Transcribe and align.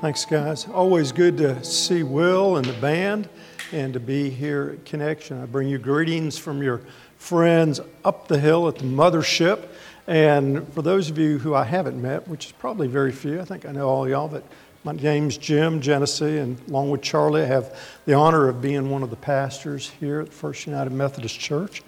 Thanks, 0.00 0.24
guys. 0.24 0.66
Always 0.66 1.12
good 1.12 1.36
to 1.36 1.62
see 1.62 2.02
Will 2.02 2.56
and 2.56 2.64
the 2.64 2.72
band 2.80 3.28
and 3.70 3.92
to 3.92 4.00
be 4.00 4.30
here 4.30 4.76
at 4.78 4.86
Connection. 4.86 5.42
I 5.42 5.44
bring 5.44 5.68
you 5.68 5.76
greetings 5.76 6.38
from 6.38 6.62
your 6.62 6.80
friends 7.18 7.80
up 8.02 8.26
the 8.26 8.40
hill 8.40 8.66
at 8.66 8.76
the 8.76 8.84
mothership. 8.84 9.68
And 10.06 10.66
for 10.72 10.80
those 10.80 11.10
of 11.10 11.18
you 11.18 11.36
who 11.36 11.54
I 11.54 11.64
haven't 11.64 12.00
met, 12.00 12.26
which 12.26 12.46
is 12.46 12.52
probably 12.52 12.88
very 12.88 13.12
few, 13.12 13.42
I 13.42 13.44
think 13.44 13.66
I 13.66 13.72
know 13.72 13.90
all 13.90 14.08
y'all, 14.08 14.26
but 14.26 14.42
my 14.84 14.92
name's 14.92 15.36
Jim 15.36 15.82
Genesse, 15.82 16.22
and 16.22 16.58
along 16.68 16.88
with 16.88 17.02
Charlie, 17.02 17.42
I 17.42 17.46
have 17.46 17.78
the 18.06 18.14
honor 18.14 18.48
of 18.48 18.62
being 18.62 18.88
one 18.88 19.02
of 19.02 19.10
the 19.10 19.16
pastors 19.16 19.90
here 20.00 20.20
at 20.20 20.32
First 20.32 20.66
United 20.66 20.94
Methodist 20.94 21.38
Church. 21.38 21.82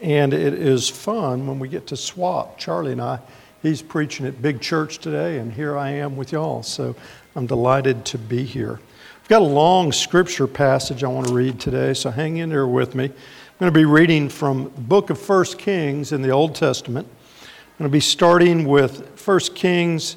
And 0.00 0.32
it 0.32 0.54
is 0.54 0.88
fun 0.88 1.48
when 1.48 1.58
we 1.58 1.66
get 1.66 1.88
to 1.88 1.96
swap. 1.96 2.58
Charlie 2.58 2.92
and 2.92 3.02
I, 3.02 3.18
he's 3.60 3.82
preaching 3.82 4.24
at 4.24 4.40
Big 4.40 4.60
Church 4.60 4.98
today, 4.98 5.38
and 5.38 5.52
here 5.52 5.76
I 5.76 5.90
am 5.90 6.16
with 6.16 6.30
y'all. 6.30 6.62
So 6.62 6.94
I'm 7.36 7.46
delighted 7.46 8.06
to 8.06 8.18
be 8.18 8.44
here. 8.44 8.80
I've 9.22 9.28
got 9.28 9.42
a 9.42 9.44
long 9.44 9.92
scripture 9.92 10.46
passage 10.46 11.04
I 11.04 11.08
want 11.08 11.26
to 11.28 11.34
read 11.34 11.60
today, 11.60 11.92
so 11.92 12.10
hang 12.10 12.38
in 12.38 12.48
there 12.48 12.66
with 12.66 12.94
me. 12.94 13.04
I'm 13.04 13.58
going 13.60 13.70
to 13.70 13.78
be 13.78 13.84
reading 13.84 14.30
from 14.30 14.72
the 14.74 14.80
book 14.80 15.10
of 15.10 15.28
1 15.28 15.44
Kings 15.58 16.12
in 16.12 16.22
the 16.22 16.30
Old 16.30 16.54
Testament. 16.54 17.06
I'm 17.06 17.78
going 17.78 17.90
to 17.90 17.92
be 17.92 18.00
starting 18.00 18.66
with 18.66 19.20
1 19.22 19.40
Kings 19.54 20.16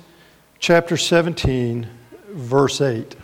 chapter 0.60 0.96
17, 0.96 1.90
verse 2.30 2.80
8. 2.80 3.18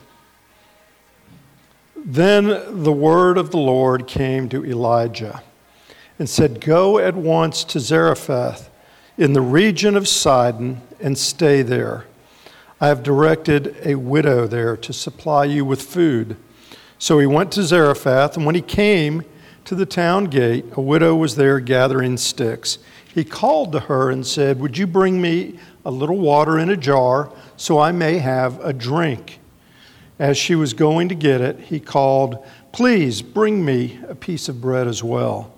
Then 1.96 2.84
the 2.84 2.91
word 2.91 3.38
of 3.38 3.52
the 3.52 3.60
Lord 3.60 4.08
came 4.08 4.50
to 4.50 4.66
Elijah 4.66 5.41
and 6.20 6.30
said, 6.30 6.60
Go 6.60 7.00
at 7.00 7.16
once 7.16 7.64
to 7.64 7.80
Zarephath 7.80 8.70
in 9.18 9.32
the 9.32 9.41
region 9.41 9.96
of 9.96 10.05
Sidon 10.05 10.82
and 11.00 11.18
stay 11.18 11.62
there. 11.62 12.05
I 12.82 12.88
have 12.88 13.04
directed 13.04 13.78
a 13.86 13.96
widow 13.96 14.48
there 14.48 14.76
to 14.76 14.92
supply 14.92 15.46
you 15.46 15.64
with 15.64 15.82
food. 15.82 16.36
So 16.98 17.20
he 17.20 17.26
went 17.26 17.52
to 17.54 17.63
Zarephath, 17.63 18.36
and 18.36 18.46
when 18.46 18.55
he 18.55 18.62
came 18.62 19.24
to 19.63 19.76
the 19.76 19.86
town 19.86 20.26
gate, 20.26 20.66
a 20.74 20.82
widow 20.82 21.16
was 21.16 21.36
there 21.36 21.60
gathering 21.60 22.18
sticks. 22.18 22.77
He 23.14 23.24
called 23.24 23.72
to 23.72 23.80
her 23.82 24.10
and 24.10 24.27
said, 24.27 24.60
Would 24.60 24.77
you 24.77 24.88
bring 24.88 25.22
me 25.22 25.58
a 25.86 25.91
little 25.91 26.18
water 26.18 26.60
in 26.60 26.70
a 26.70 26.76
jar 26.76 27.32
so 27.55 27.80
I 27.80 27.94
may 27.94 28.18
have 28.18 28.60
a 28.64 28.74
drink? 28.74 29.40
As 30.20 30.38
she 30.38 30.55
was 30.55 30.74
going 30.74 31.10
to 31.10 31.16
get 31.16 31.40
it, 31.40 31.60
he 31.62 31.80
called, 31.80 32.46
Please 32.74 33.21
bring 33.21 33.64
me 33.64 33.99
a 34.08 34.16
piece 34.16 34.49
of 34.49 34.60
bread 34.60 34.88
as 34.88 35.02
well. 35.02 35.55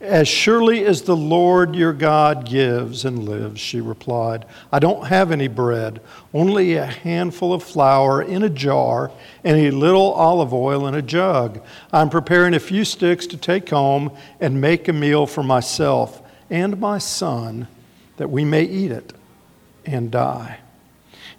As 0.00 0.28
surely 0.28 0.86
as 0.86 1.02
the 1.02 1.16
Lord 1.16 1.74
your 1.74 1.92
God 1.92 2.46
gives 2.48 3.04
and 3.04 3.28
lives, 3.28 3.60
she 3.60 3.82
replied, 3.82 4.46
I 4.72 4.78
don't 4.78 5.08
have 5.08 5.30
any 5.30 5.46
bread, 5.46 6.00
only 6.32 6.74
a 6.74 6.86
handful 6.86 7.52
of 7.52 7.62
flour 7.62 8.22
in 8.22 8.42
a 8.42 8.48
jar 8.48 9.10
and 9.44 9.58
a 9.58 9.70
little 9.70 10.12
olive 10.12 10.54
oil 10.54 10.86
in 10.86 10.94
a 10.94 11.02
jug. 11.02 11.60
I'm 11.92 12.08
preparing 12.08 12.54
a 12.54 12.60
few 12.60 12.86
sticks 12.86 13.26
to 13.26 13.36
take 13.36 13.68
home 13.68 14.10
and 14.40 14.58
make 14.58 14.88
a 14.88 14.94
meal 14.94 15.26
for 15.26 15.42
myself 15.42 16.22
and 16.48 16.80
my 16.80 16.96
son 16.96 17.68
that 18.16 18.30
we 18.30 18.42
may 18.42 18.62
eat 18.62 18.92
it 18.92 19.12
and 19.84 20.10
die. 20.10 20.60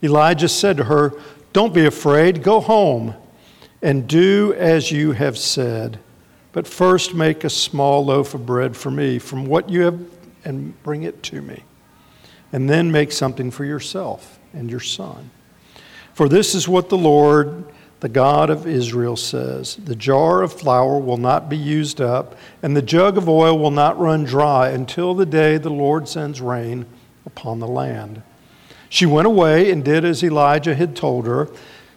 Elijah 0.03 0.49
said 0.49 0.77
to 0.77 0.83
her, 0.83 1.13
Don't 1.51 1.73
be 1.73 1.85
afraid, 1.85 2.43
go 2.43 2.59
home 2.59 3.15
and 3.81 4.07
do 4.07 4.53
as 4.55 4.91
you 4.91 5.13
have 5.13 5.37
said. 5.37 5.99
But 6.53 6.67
first, 6.67 7.13
make 7.13 7.43
a 7.43 7.49
small 7.49 8.05
loaf 8.05 8.33
of 8.33 8.45
bread 8.45 8.75
for 8.75 8.91
me 8.91 9.19
from 9.19 9.45
what 9.45 9.69
you 9.69 9.81
have 9.81 9.99
and 10.43 10.81
bring 10.83 11.03
it 11.03 11.23
to 11.23 11.41
me. 11.41 11.63
And 12.51 12.69
then 12.69 12.91
make 12.91 13.11
something 13.11 13.51
for 13.51 13.63
yourself 13.63 14.39
and 14.53 14.69
your 14.69 14.81
son. 14.81 15.29
For 16.13 16.27
this 16.27 16.53
is 16.53 16.67
what 16.67 16.89
the 16.89 16.97
Lord, 16.97 17.65
the 18.01 18.09
God 18.09 18.49
of 18.49 18.67
Israel, 18.67 19.15
says 19.15 19.77
The 19.77 19.95
jar 19.95 20.41
of 20.41 20.51
flour 20.51 20.99
will 20.99 21.17
not 21.17 21.49
be 21.49 21.57
used 21.57 22.01
up, 22.01 22.35
and 22.61 22.75
the 22.75 22.81
jug 22.81 23.17
of 23.17 23.29
oil 23.29 23.57
will 23.57 23.71
not 23.71 23.97
run 23.97 24.25
dry 24.25 24.69
until 24.69 25.13
the 25.13 25.25
day 25.25 25.57
the 25.57 25.69
Lord 25.69 26.09
sends 26.09 26.41
rain 26.41 26.85
upon 27.25 27.59
the 27.59 27.67
land. 27.67 28.21
She 28.89 29.05
went 29.05 29.27
away 29.27 29.71
and 29.71 29.85
did 29.85 30.03
as 30.03 30.21
Elijah 30.21 30.75
had 30.75 30.97
told 30.97 31.25
her. 31.25 31.47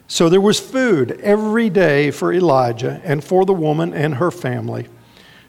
So 0.06 0.28
there 0.28 0.40
was 0.40 0.60
food 0.60 1.18
every 1.22 1.70
day 1.70 2.10
for 2.10 2.32
Elijah 2.32 3.00
and 3.04 3.24
for 3.24 3.44
the 3.44 3.54
woman 3.54 3.94
and 3.94 4.16
her 4.16 4.30
family. 4.30 4.88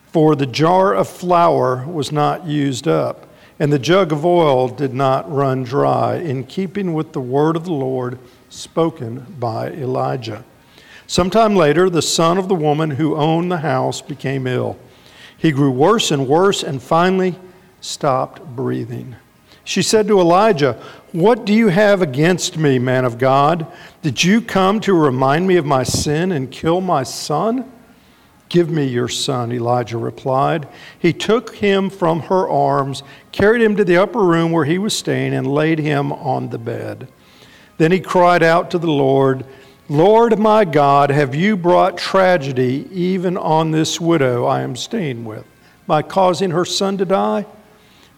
For 0.07 0.35
the 0.35 0.45
jar 0.45 0.93
of 0.93 1.09
flour 1.09 1.85
was 1.85 2.11
not 2.11 2.45
used 2.45 2.87
up, 2.87 3.27
and 3.59 3.71
the 3.71 3.79
jug 3.79 4.11
of 4.13 4.25
oil 4.25 4.69
did 4.69 4.93
not 4.93 5.31
run 5.31 5.63
dry, 5.63 6.15
in 6.15 6.45
keeping 6.45 6.93
with 6.93 7.11
the 7.11 7.21
word 7.21 7.55
of 7.55 7.65
the 7.65 7.73
Lord 7.73 8.17
spoken 8.49 9.25
by 9.39 9.71
Elijah. 9.71 10.45
Sometime 11.07 11.55
later, 11.55 11.89
the 11.89 12.01
son 12.01 12.37
of 12.37 12.47
the 12.47 12.55
woman 12.55 12.91
who 12.91 13.15
owned 13.15 13.51
the 13.51 13.57
house 13.57 14.01
became 14.01 14.47
ill. 14.47 14.77
He 15.37 15.51
grew 15.51 15.69
worse 15.69 16.11
and 16.11 16.27
worse 16.27 16.63
and 16.63 16.81
finally 16.81 17.35
stopped 17.81 18.43
breathing. 18.55 19.15
She 19.63 19.81
said 19.81 20.07
to 20.07 20.19
Elijah, 20.19 20.81
What 21.15 21.45
do 21.45 21.53
you 21.53 21.69
have 21.69 22.01
against 22.01 22.57
me, 22.57 22.77
man 22.77 23.05
of 23.05 23.17
God? 23.17 23.67
Did 24.01 24.21
you 24.21 24.41
come 24.41 24.81
to 24.81 24.93
remind 24.93 25.47
me 25.47 25.55
of 25.55 25.65
my 25.65 25.83
sin 25.83 26.33
and 26.33 26.51
kill 26.51 26.81
my 26.81 27.03
son? 27.03 27.71
Give 28.49 28.69
me 28.69 28.83
your 28.83 29.07
son, 29.07 29.53
Elijah 29.53 29.97
replied. 29.97 30.67
He 30.99 31.13
took 31.13 31.55
him 31.55 31.89
from 31.89 32.19
her 32.23 32.49
arms, 32.49 33.01
carried 33.31 33.61
him 33.61 33.77
to 33.77 33.85
the 33.85 33.95
upper 33.95 34.21
room 34.21 34.51
where 34.51 34.65
he 34.65 34.77
was 34.77 34.93
staying, 34.93 35.33
and 35.33 35.47
laid 35.47 35.79
him 35.79 36.11
on 36.11 36.49
the 36.49 36.57
bed. 36.57 37.07
Then 37.77 37.93
he 37.93 38.01
cried 38.01 38.43
out 38.43 38.69
to 38.71 38.77
the 38.77 38.91
Lord, 38.91 39.45
Lord 39.87 40.37
my 40.37 40.65
God, 40.65 41.11
have 41.11 41.33
you 41.33 41.55
brought 41.55 41.97
tragedy 41.97 42.89
even 42.91 43.37
on 43.37 43.71
this 43.71 44.01
widow 44.01 44.43
I 44.43 44.63
am 44.63 44.75
staying 44.75 45.23
with 45.23 45.45
by 45.87 46.01
causing 46.01 46.51
her 46.51 46.65
son 46.65 46.97
to 46.97 47.05
die? 47.05 47.45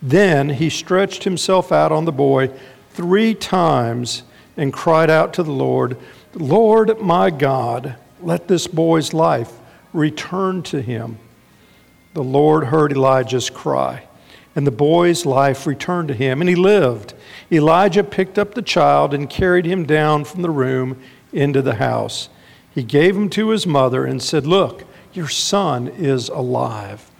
Then 0.01 0.49
he 0.49 0.71
stretched 0.71 1.25
himself 1.25 1.71
out 1.71 1.91
on 1.91 2.05
the 2.05 2.11
boy 2.11 2.49
three 2.97 3.35
times 3.35 4.23
and 4.57 4.73
cried 4.73 5.11
out 5.11 5.31
to 5.31 5.43
the 5.43 5.51
Lord, 5.51 5.95
Lord 6.33 6.99
my 6.99 7.29
God, 7.29 7.95
let 8.21 8.47
this 8.47 8.65
boy's 8.65 9.13
life 9.13 9.53
return 9.93 10.63
to 10.63 10.81
him. 10.81 11.19
The 12.15 12.23
Lord 12.23 12.65
heard 12.65 12.91
Elijah's 12.91 13.51
cry, 13.51 14.07
and 14.55 14.65
the 14.65 14.71
boy's 14.71 15.27
life 15.27 15.67
returned 15.67 16.07
to 16.07 16.15
him, 16.15 16.41
and 16.41 16.49
he 16.49 16.55
lived. 16.55 17.13
Elijah 17.51 18.03
picked 18.03 18.39
up 18.39 18.55
the 18.55 18.63
child 18.63 19.13
and 19.13 19.29
carried 19.29 19.65
him 19.65 19.85
down 19.85 20.25
from 20.25 20.41
the 20.41 20.49
room 20.49 20.99
into 21.31 21.61
the 21.61 21.75
house. 21.75 22.29
He 22.73 22.81
gave 22.81 23.15
him 23.15 23.29
to 23.29 23.49
his 23.49 23.67
mother 23.67 24.05
and 24.05 24.23
said, 24.23 24.47
Look, 24.47 24.85
your 25.13 25.29
son 25.29 25.87
is 25.87 26.29
alive. 26.29 27.11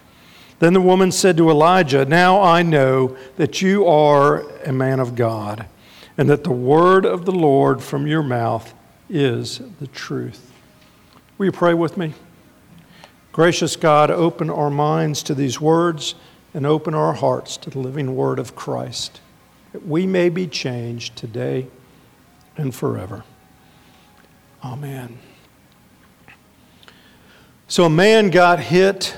Then 0.58 0.72
the 0.72 0.80
woman 0.80 1.12
said 1.12 1.36
to 1.36 1.50
Elijah, 1.50 2.04
Now 2.04 2.42
I 2.42 2.62
know 2.62 3.16
that 3.36 3.62
you 3.62 3.86
are 3.86 4.48
a 4.62 4.72
man 4.72 4.98
of 4.98 5.14
God, 5.14 5.66
and 6.16 6.28
that 6.28 6.44
the 6.44 6.50
word 6.50 7.06
of 7.06 7.24
the 7.24 7.32
Lord 7.32 7.82
from 7.82 8.06
your 8.06 8.22
mouth 8.22 8.74
is 9.08 9.60
the 9.78 9.86
truth. 9.86 10.52
Will 11.36 11.46
you 11.46 11.52
pray 11.52 11.74
with 11.74 11.96
me? 11.96 12.14
Gracious 13.32 13.76
God, 13.76 14.10
open 14.10 14.50
our 14.50 14.70
minds 14.70 15.22
to 15.22 15.34
these 15.34 15.60
words 15.60 16.16
and 16.54 16.66
open 16.66 16.92
our 16.92 17.12
hearts 17.12 17.56
to 17.58 17.70
the 17.70 17.78
living 17.78 18.16
word 18.16 18.40
of 18.40 18.56
Christ, 18.56 19.20
that 19.72 19.86
we 19.86 20.06
may 20.06 20.28
be 20.28 20.48
changed 20.48 21.14
today 21.14 21.68
and 22.56 22.74
forever. 22.74 23.22
Amen. 24.64 25.18
So 27.68 27.84
a 27.84 27.90
man 27.90 28.30
got 28.30 28.58
hit 28.58 29.16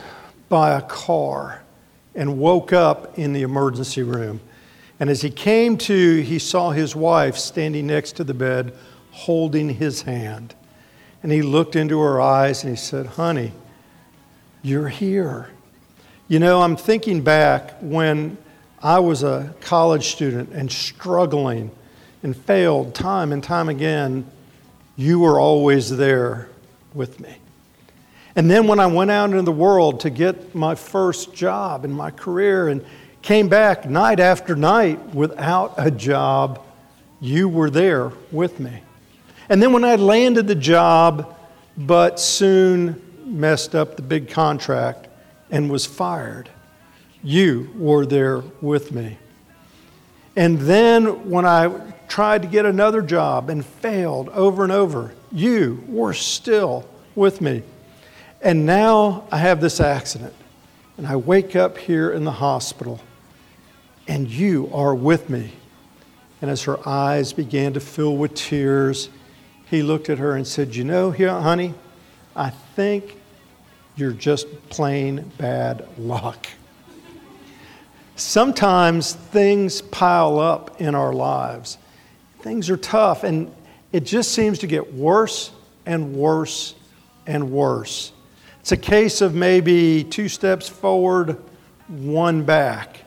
by 0.50 0.72
a 0.76 0.82
car 0.82 1.62
and 2.14 2.38
woke 2.38 2.74
up 2.74 3.18
in 3.18 3.32
the 3.32 3.40
emergency 3.40 4.02
room. 4.02 4.40
And 4.98 5.08
as 5.08 5.22
he 5.22 5.30
came 5.30 5.78
to, 5.78 6.20
he 6.20 6.38
saw 6.38 6.72
his 6.72 6.94
wife 6.94 7.38
standing 7.38 7.86
next 7.86 8.16
to 8.16 8.24
the 8.24 8.34
bed 8.34 8.74
holding 9.12 9.70
his 9.70 10.02
hand. 10.02 10.54
And 11.22 11.32
he 11.32 11.41
looked 11.41 11.76
into 11.76 11.98
her 12.00 12.20
eyes 12.20 12.62
and 12.62 12.70
he 12.70 12.76
said, 12.76 13.06
Honey, 13.06 13.52
you're 14.62 14.88
here. 14.88 15.48
You 16.28 16.38
know, 16.38 16.60
I'm 16.60 16.76
thinking 16.76 17.22
back 17.22 17.76
when 17.80 18.36
I 18.82 18.98
was 18.98 19.22
a 19.22 19.54
college 19.60 20.08
student 20.08 20.50
and 20.53 20.70
struggling 20.70 21.70
and 22.22 22.36
failed 22.36 22.94
time 22.94 23.32
and 23.32 23.42
time 23.42 23.68
again, 23.68 24.30
you 24.96 25.20
were 25.20 25.41
always 25.41 25.96
there 25.96 26.48
with 26.92 27.20
me. 27.20 27.40
And 28.36 28.50
then 28.50 28.66
when 28.66 28.78
I 28.80 28.86
went 28.86 29.10
out 29.10 29.30
into 29.30 29.42
the 29.42 29.53
world 29.53 30.00
to 30.00 30.10
get 30.10 30.54
my 30.54 30.74
first 30.74 31.34
job 31.34 31.84
in 31.84 31.92
my 31.92 32.10
career 32.10 32.68
and 32.68 32.84
came 33.22 33.48
back 33.48 33.88
night 33.88 34.21
after 34.21 34.54
night 34.54 35.15
without 35.15 35.74
a 35.77 35.91
job, 35.91 36.65
you 37.21 37.48
were 37.48 37.71
there 37.71 38.12
with 38.30 38.60
me. 38.60 38.82
And 39.48 39.60
then 39.62 39.72
when 39.72 39.84
I 39.84 39.97
landed 39.97 40.47
the 40.47 40.54
job, 40.54 41.36
but 41.77 42.21
soon 42.21 43.03
messed 43.24 43.74
up 43.74 43.97
the 43.97 44.03
big 44.03 44.30
contract 44.30 45.09
and 45.50 45.71
was 45.71 45.86
fired, 45.86 46.48
you 47.22 47.71
were 47.77 48.06
there 48.06 48.42
with 48.60 48.92
me. 48.92 49.18
And 50.36 50.59
then 50.60 51.28
when 51.28 51.44
I 51.44 51.68
tried 52.10 52.42
to 52.42 52.48
get 52.48 52.66
another 52.66 53.00
job 53.00 53.48
and 53.48 53.65
failed 53.65 54.28
over 54.30 54.65
and 54.65 54.72
over. 54.72 55.15
You 55.32 55.82
were 55.88 56.12
still 56.12 56.86
with 57.15 57.41
me. 57.41 57.62
And 58.42 58.65
now 58.65 59.25
I 59.31 59.39
have 59.39 59.60
this 59.60 59.81
accident, 59.81 60.34
and 60.97 61.07
I 61.07 61.16
wake 61.16 61.57
up 61.57 61.77
here 61.77 62.10
in 62.10 62.25
the 62.25 62.33
hospital, 62.33 63.01
and 64.09 64.28
you 64.28 64.71
are 64.72 64.95
with 64.95 65.28
me. 65.28 65.53
And 66.41 66.51
as 66.51 66.63
her 66.63 66.78
eyes 66.89 67.34
began 67.34 67.75
to 67.75 67.81
fill 67.81 68.16
with 68.16 68.34
tears, 68.34 69.10
he 69.66 69.83
looked 69.83 70.09
at 70.09 70.19
her 70.19 70.34
and 70.34 70.47
said, 70.47 70.75
You 70.75 70.84
know, 70.84 71.10
here, 71.10 71.28
honey, 71.28 71.75
I 72.34 72.51
think 72.51 73.19
you're 73.95 74.13
just 74.13 74.47
plain 74.71 75.31
bad 75.37 75.87
luck. 75.98 76.47
Sometimes 78.16 79.13
things 79.13 79.83
pile 79.83 80.39
up 80.39 80.81
in 80.81 80.95
our 80.95 81.13
lives. 81.13 81.77
Things 82.41 82.71
are 82.71 82.77
tough, 82.78 83.22
and 83.22 83.54
it 83.92 84.04
just 84.04 84.33
seems 84.33 84.60
to 84.60 84.66
get 84.66 84.95
worse 84.95 85.51
and 85.84 86.15
worse 86.15 86.75
and 87.27 87.51
worse. 87.51 88.13
It's 88.70 88.86
a 88.86 88.88
case 88.88 89.20
of 89.20 89.34
maybe 89.34 90.04
two 90.04 90.28
steps 90.28 90.68
forward, 90.68 91.36
one 91.88 92.44
back. 92.44 93.00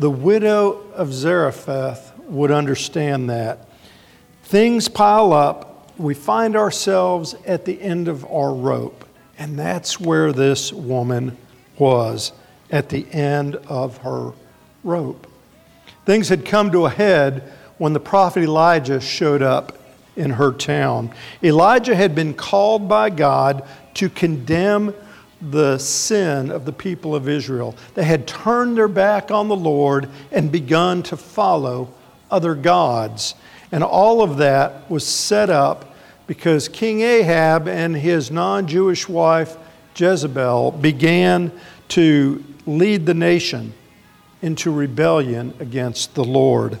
The 0.00 0.10
widow 0.10 0.82
of 0.94 1.12
Zarephath 1.12 2.12
would 2.24 2.50
understand 2.50 3.30
that. 3.30 3.68
Things 4.42 4.88
pile 4.88 5.32
up, 5.32 5.96
we 5.96 6.12
find 6.12 6.56
ourselves 6.56 7.36
at 7.46 7.64
the 7.64 7.80
end 7.80 8.08
of 8.08 8.24
our 8.24 8.52
rope. 8.52 9.04
And 9.38 9.56
that's 9.56 10.00
where 10.00 10.32
this 10.32 10.72
woman 10.72 11.36
was 11.78 12.32
at 12.72 12.88
the 12.88 13.06
end 13.12 13.54
of 13.68 13.98
her 13.98 14.32
rope. 14.82 15.28
Things 16.04 16.30
had 16.30 16.44
come 16.44 16.72
to 16.72 16.86
a 16.86 16.90
head 16.90 17.52
when 17.78 17.92
the 17.92 18.00
prophet 18.00 18.42
Elijah 18.42 19.00
showed 19.00 19.40
up 19.40 19.78
in 20.16 20.30
her 20.30 20.50
town. 20.50 21.14
Elijah 21.44 21.94
had 21.94 22.14
been 22.16 22.34
called 22.34 22.88
by 22.88 23.10
God 23.10 23.64
to 23.96 24.08
condemn 24.08 24.94
the 25.40 25.78
sin 25.78 26.50
of 26.50 26.64
the 26.64 26.72
people 26.72 27.14
of 27.14 27.28
Israel. 27.28 27.74
They 27.94 28.04
had 28.04 28.26
turned 28.26 28.76
their 28.76 28.88
back 28.88 29.30
on 29.30 29.48
the 29.48 29.56
Lord 29.56 30.08
and 30.30 30.50
begun 30.50 31.02
to 31.04 31.16
follow 31.16 31.92
other 32.30 32.54
gods. 32.54 33.34
And 33.72 33.82
all 33.82 34.22
of 34.22 34.38
that 34.38 34.90
was 34.90 35.06
set 35.06 35.50
up 35.50 35.94
because 36.26 36.68
King 36.68 37.00
Ahab 37.00 37.68
and 37.68 37.96
his 37.96 38.30
non 38.30 38.66
Jewish 38.66 39.08
wife 39.08 39.56
Jezebel 39.94 40.72
began 40.72 41.52
to 41.88 42.44
lead 42.66 43.06
the 43.06 43.14
nation 43.14 43.72
into 44.42 44.70
rebellion 44.70 45.54
against 45.58 46.14
the 46.14 46.24
Lord. 46.24 46.78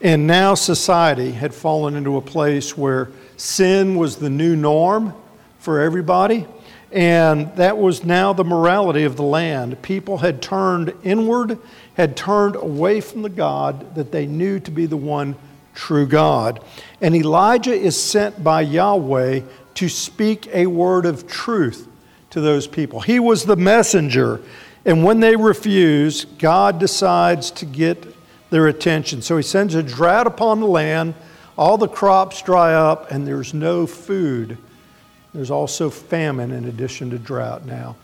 And 0.00 0.26
now 0.26 0.54
society 0.54 1.32
had 1.32 1.54
fallen 1.54 1.96
into 1.96 2.16
a 2.16 2.22
place 2.22 2.76
where 2.76 3.10
sin 3.36 3.96
was 3.96 4.16
the 4.16 4.30
new 4.30 4.56
norm 4.56 5.14
for 5.60 5.80
everybody. 5.80 6.46
And 6.92 7.54
that 7.54 7.78
was 7.78 8.04
now 8.04 8.32
the 8.32 8.44
morality 8.44 9.04
of 9.04 9.16
the 9.16 9.22
land. 9.22 9.80
People 9.80 10.18
had 10.18 10.42
turned 10.42 10.92
inward, 11.04 11.58
had 11.94 12.16
turned 12.16 12.56
away 12.56 13.00
from 13.00 13.22
the 13.22 13.28
God 13.28 13.94
that 13.94 14.10
they 14.10 14.26
knew 14.26 14.58
to 14.60 14.70
be 14.70 14.86
the 14.86 14.96
one 14.96 15.36
true 15.74 16.06
God. 16.06 16.60
And 17.00 17.14
Elijah 17.14 17.72
is 17.72 18.00
sent 18.00 18.42
by 18.42 18.62
Yahweh 18.62 19.42
to 19.74 19.88
speak 19.88 20.48
a 20.52 20.66
word 20.66 21.06
of 21.06 21.28
truth 21.28 21.86
to 22.30 22.40
those 22.40 22.66
people. 22.66 23.00
He 23.00 23.20
was 23.20 23.44
the 23.44 23.56
messenger. 23.56 24.40
And 24.84 25.04
when 25.04 25.20
they 25.20 25.36
refuse, 25.36 26.24
God 26.24 26.80
decides 26.80 27.50
to 27.52 27.66
get 27.66 28.16
their 28.50 28.66
attention. 28.66 29.22
So 29.22 29.36
he 29.36 29.42
sends 29.42 29.74
a 29.74 29.82
drought 29.82 30.26
upon 30.26 30.60
the 30.60 30.66
land, 30.66 31.14
all 31.56 31.78
the 31.78 31.88
crops 31.88 32.42
dry 32.42 32.74
up, 32.74 33.10
and 33.12 33.26
there's 33.26 33.54
no 33.54 33.86
food. 33.86 34.58
There's 35.32 35.50
also 35.50 35.90
famine 35.90 36.50
in 36.50 36.64
addition 36.64 37.10
to 37.10 37.18
drought 37.18 37.64
now. 37.64 37.96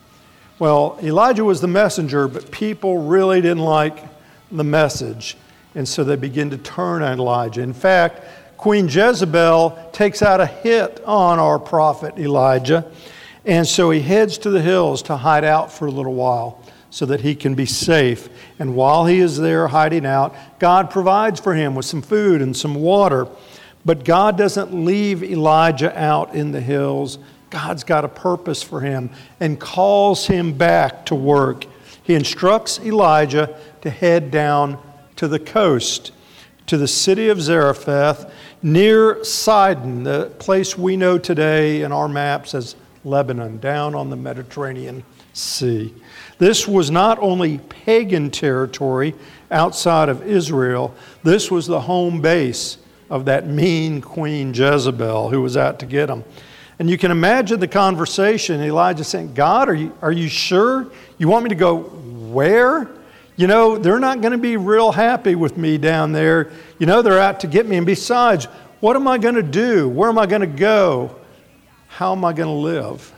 Well, 0.59 0.99
Elijah 1.03 1.45
was 1.45 1.61
the 1.61 1.69
messenger, 1.69 2.29
but 2.29 2.51
people 2.51 2.99
really 2.99 3.41
didn't 3.41 3.65
like 3.65 3.99
the 4.51 4.65
message. 4.65 5.37
And 5.75 5.87
so 5.87 6.05
they 6.05 6.17
begin 6.17 6.51
to 6.51 6.59
turn 6.59 7.03
on 7.03 7.19
Elijah. 7.19 7.63
In 7.63 7.75
fact, 7.75 8.25
Queen 8.57 8.89
Jezebel 8.89 9.91
takes 9.93 10.23
out 10.23 10.41
a 10.41 10.47
hit 10.47 11.03
on 11.05 11.39
our 11.39 11.59
prophet 11.59 12.19
Elijah. 12.19 12.91
And 13.45 13.67
so 13.67 13.91
he 13.91 14.01
heads 14.01 14.39
to 14.39 14.51
the 14.51 14.63
hills 14.63 15.03
to 15.03 15.17
hide 15.17 15.45
out 15.45 15.71
for 15.71 15.87
a 15.87 15.91
little 15.91 16.15
while 16.15 16.63
so 16.91 17.05
that 17.07 17.21
he 17.21 17.35
can 17.35 17.55
be 17.55 17.67
safe. 17.67 18.29
And 18.59 18.75
while 18.75 19.05
he 19.05 19.19
is 19.19 19.37
there 19.37 19.69
hiding 19.69 20.07
out, 20.07 20.35
God 20.59 20.91
provides 20.91 21.39
for 21.39 21.55
him 21.55 21.75
with 21.75 21.85
some 21.85 22.01
food 22.01 22.41
and 22.41 22.57
some 22.57 22.75
water. 22.77 23.29
But 23.87 24.05
God 24.05 24.37
doesn't 24.37 24.75
leave 24.75 25.23
Elijah 25.23 25.97
out 25.97 26.35
in 26.35 26.51
the 26.51 26.61
hills. 26.61 27.21
God's 27.51 27.85
got 27.85 28.05
a 28.05 28.09
purpose 28.09 28.61
for 28.61 28.81
him 28.81 29.11
and 29.39 29.61
calls 29.61 30.27
him 30.27 30.55
back 30.55 31.07
to 31.07 31.15
work. 31.15 31.65
He 32.03 32.15
instructs 32.15 32.81
Elijah 32.81 33.57
to 33.83 33.91
head 33.91 34.33
down 34.33 34.79
to 35.15 35.29
the 35.29 35.39
coast, 35.39 36.11
to 36.67 36.77
the 36.77 36.89
city 36.89 37.29
of 37.29 37.41
Zarephath, 37.41 38.33
near 38.61 39.23
Sidon, 39.23 40.03
the 40.03 40.33
place 40.41 40.77
we 40.77 40.97
know 40.97 41.17
today 41.17 41.83
in 41.83 41.93
our 41.93 42.09
maps 42.09 42.55
as 42.55 42.75
Lebanon, 43.05 43.59
down 43.61 43.95
on 43.95 44.11
the 44.11 44.17
Mediterranean 44.17 45.05
Sea. 45.33 45.95
This 46.39 46.67
was 46.67 46.91
not 46.91 47.21
only 47.21 47.59
pagan 47.59 48.33
territory 48.33 49.15
outside 49.53 50.09
of 50.09 50.27
Israel, 50.27 50.93
this 51.23 51.53
was 51.53 51.69
the 51.69 51.83
home 51.83 52.21
base 52.21 52.79
of 53.11 53.27
that 53.27 53.47
mean 53.47 54.01
queen 54.01 54.53
Jezebel 54.53 55.31
who 55.31 55.43
was 55.43 55.57
out 55.57 55.79
to 55.81 55.87
get 55.87 56.09
him. 56.11 56.25
And 56.79 56.91
you 56.91 56.99
can 56.99 57.11
imagine 57.11 57.59
the 57.61 57.69
conversation 57.69 58.61
Elijah 58.61 59.05
saying, 59.05 59.35
God, 59.35 59.69
are 59.69 59.75
you, 59.75 59.97
are 60.03 60.13
you 60.13 60.29
sure? 60.29 60.91
You 61.17 61.29
want 61.29 61.45
me 61.45 61.49
to 61.49 61.55
go 61.55 61.79
where? 61.79 62.91
You 63.37 63.47
know, 63.47 63.77
they're 63.77 63.99
not 63.99 64.21
going 64.21 64.33
to 64.33 64.39
be 64.39 64.57
real 64.57 64.93
happy 64.93 65.35
with 65.35 65.57
me 65.57 65.79
down 65.79 66.13
there. 66.13 66.51
You 66.79 66.87
know, 66.87 67.03
they're 67.03 67.19
out 67.19 67.41
to 67.41 67.47
get 67.47 67.67
me. 67.67 67.77
And 67.77 67.87
besides, 67.87 68.47
what 68.81 68.97
am 68.97 69.09
I 69.09 69.19
going 69.19 69.35
to 69.37 69.43
do? 69.43 69.89
Where 69.89 70.09
am 70.09 70.19
I 70.19 70.27
going 70.27 70.41
to 70.43 70.47
go? 70.47 71.17
How 71.89 72.13
am 72.13 72.25
I 72.25 72.33
going 72.33 72.49
to 72.49 72.53
live? 72.53 73.13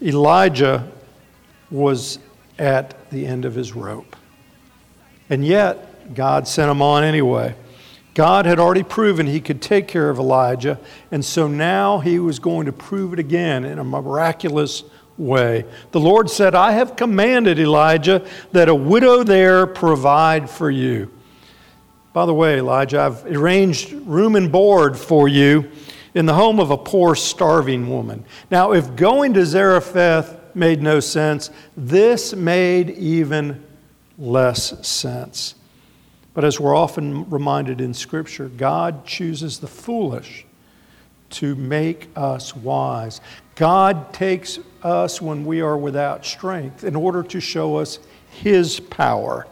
Elijah 0.00 0.90
was 1.70 2.18
at 2.58 3.10
the 3.10 3.26
end 3.26 3.44
of 3.44 3.54
his 3.54 3.74
rope. 3.74 4.16
And 5.28 5.44
yet, 5.44 6.14
God 6.14 6.46
sent 6.46 6.70
him 6.70 6.82
on 6.82 7.02
anyway. 7.04 7.54
God 8.14 8.46
had 8.46 8.58
already 8.58 8.82
proven 8.82 9.26
he 9.26 9.40
could 9.40 9.60
take 9.60 9.88
care 9.88 10.08
of 10.08 10.18
Elijah, 10.18 10.78
and 11.10 11.24
so 11.24 11.48
now 11.48 11.98
he 11.98 12.18
was 12.18 12.38
going 12.38 12.66
to 12.66 12.72
prove 12.72 13.12
it 13.12 13.18
again 13.18 13.64
in 13.64 13.78
a 13.78 13.84
miraculous 13.84 14.84
way. 15.18 15.64
The 15.90 16.00
Lord 16.00 16.30
said, 16.30 16.54
I 16.54 16.72
have 16.72 16.96
commanded 16.96 17.58
Elijah 17.58 18.26
that 18.52 18.68
a 18.68 18.74
widow 18.74 19.24
there 19.24 19.66
provide 19.66 20.48
for 20.48 20.70
you. 20.70 21.10
By 22.12 22.26
the 22.26 22.34
way, 22.34 22.58
Elijah, 22.58 23.00
I've 23.00 23.26
arranged 23.26 23.92
room 23.92 24.36
and 24.36 24.50
board 24.50 24.96
for 24.96 25.28
you 25.28 25.70
in 26.14 26.26
the 26.26 26.34
home 26.34 26.60
of 26.60 26.70
a 26.70 26.76
poor, 26.78 27.16
starving 27.16 27.90
woman. 27.90 28.24
Now, 28.50 28.72
if 28.72 28.94
going 28.94 29.34
to 29.34 29.44
Zarephath 29.44 30.38
made 30.54 30.82
no 30.82 31.00
sense. 31.00 31.50
This 31.76 32.34
made 32.34 32.90
even 32.90 33.64
less 34.18 34.86
sense. 34.86 35.54
But 36.34 36.44
as 36.44 36.60
we're 36.60 36.76
often 36.76 37.28
reminded 37.30 37.80
in 37.80 37.94
Scripture, 37.94 38.48
God 38.48 39.06
chooses 39.06 39.58
the 39.58 39.66
foolish 39.66 40.44
to 41.30 41.54
make 41.54 42.08
us 42.16 42.54
wise. 42.54 43.20
God 43.54 44.12
takes 44.12 44.58
us 44.82 45.22
when 45.22 45.46
we 45.46 45.60
are 45.60 45.76
without 45.76 46.26
strength 46.26 46.84
in 46.84 46.94
order 46.96 47.22
to 47.22 47.40
show 47.40 47.76
us 47.76 47.98
His 48.30 48.80
power. 48.80 49.46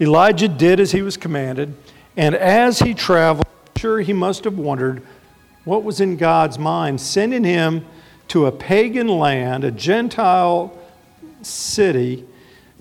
Elijah 0.00 0.48
did 0.48 0.78
as 0.78 0.92
he 0.92 1.02
was 1.02 1.16
commanded, 1.16 1.74
and 2.16 2.34
as 2.34 2.78
he 2.78 2.94
traveled, 2.94 3.46
sure 3.76 4.00
he 4.00 4.12
must 4.12 4.44
have 4.44 4.56
wondered 4.56 5.02
what 5.64 5.82
was 5.82 6.00
in 6.00 6.16
God's 6.16 6.58
mind, 6.58 7.00
sending 7.00 7.42
him 7.42 7.84
to 8.28 8.46
a 8.46 8.52
pagan 8.52 9.08
land, 9.08 9.64
a 9.64 9.72
Gentile 9.72 10.76
city, 11.42 12.24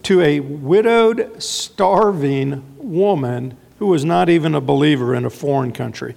to 0.03 0.21
a 0.21 0.39
widowed, 0.39 1.41
starving 1.41 2.63
woman 2.77 3.57
who 3.79 3.87
was 3.87 4.05
not 4.05 4.29
even 4.29 4.55
a 4.55 4.61
believer 4.61 5.13
in 5.13 5.25
a 5.25 5.29
foreign 5.29 5.71
country. 5.71 6.15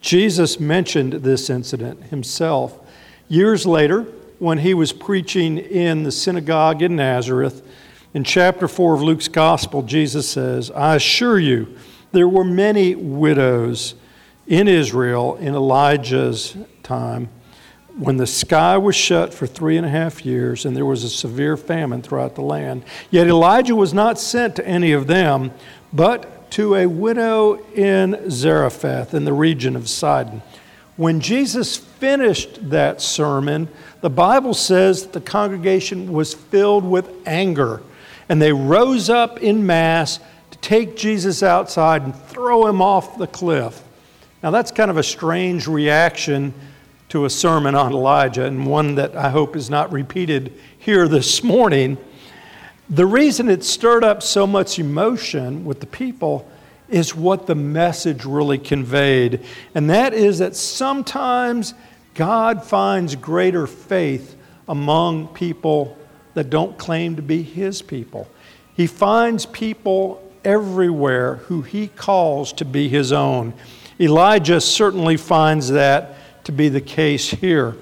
Jesus 0.00 0.58
mentioned 0.58 1.12
this 1.12 1.50
incident 1.50 2.04
himself. 2.04 2.78
Years 3.28 3.66
later, 3.66 4.02
when 4.38 4.58
he 4.58 4.74
was 4.74 4.92
preaching 4.92 5.58
in 5.58 6.02
the 6.02 6.12
synagogue 6.12 6.82
in 6.82 6.96
Nazareth, 6.96 7.66
in 8.14 8.24
chapter 8.24 8.66
4 8.66 8.94
of 8.94 9.02
Luke's 9.02 9.28
gospel, 9.28 9.82
Jesus 9.82 10.28
says, 10.28 10.70
I 10.70 10.96
assure 10.96 11.38
you, 11.38 11.76
there 12.12 12.28
were 12.28 12.44
many 12.44 12.94
widows 12.94 13.94
in 14.46 14.66
Israel 14.66 15.36
in 15.36 15.54
Elijah's 15.54 16.56
time 16.82 17.28
when 17.98 18.16
the 18.16 18.26
sky 18.26 18.78
was 18.78 18.94
shut 18.94 19.34
for 19.34 19.46
three 19.46 19.76
and 19.76 19.84
a 19.84 19.90
half 19.90 20.24
years 20.24 20.64
and 20.64 20.76
there 20.76 20.86
was 20.86 21.04
a 21.04 21.10
severe 21.10 21.56
famine 21.56 22.02
throughout 22.02 22.34
the 22.34 22.42
land. 22.42 22.84
Yet 23.10 23.26
Elijah 23.26 23.74
was 23.74 23.92
not 23.92 24.18
sent 24.18 24.56
to 24.56 24.66
any 24.66 24.92
of 24.92 25.06
them, 25.06 25.52
but 25.92 26.50
to 26.52 26.74
a 26.74 26.86
widow 26.86 27.62
in 27.74 28.30
Zarephath 28.30 29.14
in 29.14 29.24
the 29.24 29.32
region 29.32 29.76
of 29.76 29.88
Sidon. 29.88 30.42
When 30.96 31.20
Jesus 31.20 31.76
finished 31.76 32.70
that 32.70 33.00
sermon, 33.00 33.68
the 34.00 34.10
Bible 34.10 34.54
says 34.54 35.02
that 35.02 35.12
the 35.12 35.20
congregation 35.20 36.12
was 36.12 36.34
filled 36.34 36.84
with 36.84 37.10
anger, 37.26 37.82
and 38.28 38.40
they 38.40 38.52
rose 38.52 39.08
up 39.08 39.40
in 39.40 39.64
mass 39.64 40.18
to 40.50 40.58
take 40.58 40.96
Jesus 40.96 41.42
outside 41.42 42.02
and 42.02 42.14
throw 42.14 42.66
him 42.66 42.82
off 42.82 43.16
the 43.16 43.26
cliff. 43.26 43.82
Now, 44.42 44.50
that's 44.50 44.70
kind 44.70 44.90
of 44.90 44.96
a 44.96 45.02
strange 45.02 45.66
reaction 45.66 46.52
to 47.10 47.24
a 47.24 47.30
sermon 47.30 47.74
on 47.74 47.92
Elijah, 47.92 48.44
and 48.44 48.64
one 48.64 48.94
that 48.94 49.16
I 49.16 49.30
hope 49.30 49.56
is 49.56 49.68
not 49.68 49.90
repeated 49.90 50.52
here 50.78 51.08
this 51.08 51.42
morning. 51.42 51.98
The 52.88 53.04
reason 53.04 53.48
it 53.48 53.64
stirred 53.64 54.04
up 54.04 54.22
so 54.22 54.46
much 54.46 54.78
emotion 54.78 55.64
with 55.64 55.80
the 55.80 55.86
people 55.86 56.48
is 56.88 57.14
what 57.14 57.48
the 57.48 57.54
message 57.56 58.24
really 58.24 58.58
conveyed. 58.58 59.44
And 59.74 59.90
that 59.90 60.14
is 60.14 60.38
that 60.38 60.54
sometimes 60.54 61.74
God 62.14 62.64
finds 62.64 63.16
greater 63.16 63.66
faith 63.66 64.36
among 64.68 65.28
people 65.28 65.98
that 66.34 66.48
don't 66.48 66.78
claim 66.78 67.16
to 67.16 67.22
be 67.22 67.42
His 67.42 67.82
people. 67.82 68.28
He 68.74 68.86
finds 68.86 69.46
people 69.46 70.22
everywhere 70.44 71.36
who 71.36 71.62
He 71.62 71.88
calls 71.88 72.52
to 72.54 72.64
be 72.64 72.88
His 72.88 73.10
own. 73.10 73.52
Elijah 73.98 74.60
certainly 74.60 75.16
finds 75.16 75.70
that 75.70 76.14
to 76.44 76.52
be 76.52 76.68
the 76.68 76.80
case 76.80 77.30
here. 77.30 77.76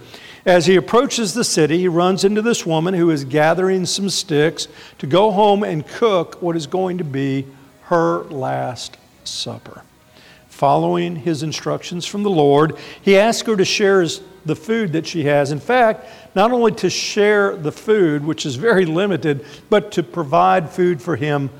As 0.46 0.66
he 0.66 0.76
approaches 0.76 1.34
the 1.34 1.44
city, 1.44 1.78
he 1.78 1.88
runs 1.88 2.24
into 2.24 2.40
this 2.40 2.64
woman 2.64 2.94
who 2.94 3.10
is 3.10 3.24
gathering 3.24 3.84
some 3.84 4.08
sticks 4.08 4.68
to 4.98 5.06
go 5.06 5.30
home 5.30 5.62
and 5.62 5.86
cook 5.86 6.40
what 6.40 6.56
is 6.56 6.66
going 6.66 6.98
to 6.98 7.04
be 7.04 7.46
her 7.82 8.24
last 8.24 8.96
supper. 9.24 9.82
Following 10.48 11.16
his 11.16 11.42
instructions 11.42 12.06
from 12.06 12.22
the 12.22 12.30
Lord, 12.30 12.76
he 13.02 13.18
asks 13.18 13.46
her 13.46 13.56
to 13.56 13.64
share 13.64 14.06
the 14.44 14.56
food 14.56 14.92
that 14.92 15.06
she 15.06 15.24
has. 15.24 15.52
In 15.52 15.60
fact, 15.60 16.06
not 16.34 16.50
only 16.50 16.72
to 16.72 16.88
share 16.88 17.54
the 17.54 17.70
food, 17.70 18.24
which 18.24 18.46
is 18.46 18.56
very 18.56 18.86
limited, 18.86 19.44
but 19.68 19.92
to 19.92 20.02
provide 20.02 20.70
food 20.70 21.02
for 21.02 21.16
him 21.16 21.50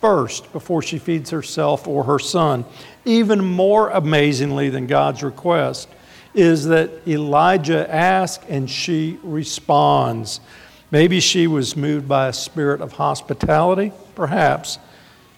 first 0.00 0.52
before 0.52 0.82
she 0.82 0.98
feeds 0.98 1.30
herself 1.30 1.88
or 1.88 2.04
her 2.04 2.18
son. 2.18 2.64
Even 3.06 3.42
more 3.42 3.88
amazingly 3.90 4.68
than 4.68 4.86
God's 4.86 5.22
request 5.22 5.88
is 6.34 6.66
that 6.66 6.90
Elijah 7.06 7.92
asks 7.92 8.44
and 8.48 8.68
she 8.68 9.18
responds. 9.22 10.40
Maybe 10.90 11.20
she 11.20 11.46
was 11.46 11.76
moved 11.76 12.08
by 12.08 12.28
a 12.28 12.32
spirit 12.32 12.80
of 12.80 12.92
hospitality, 12.92 13.92
perhaps, 14.14 14.78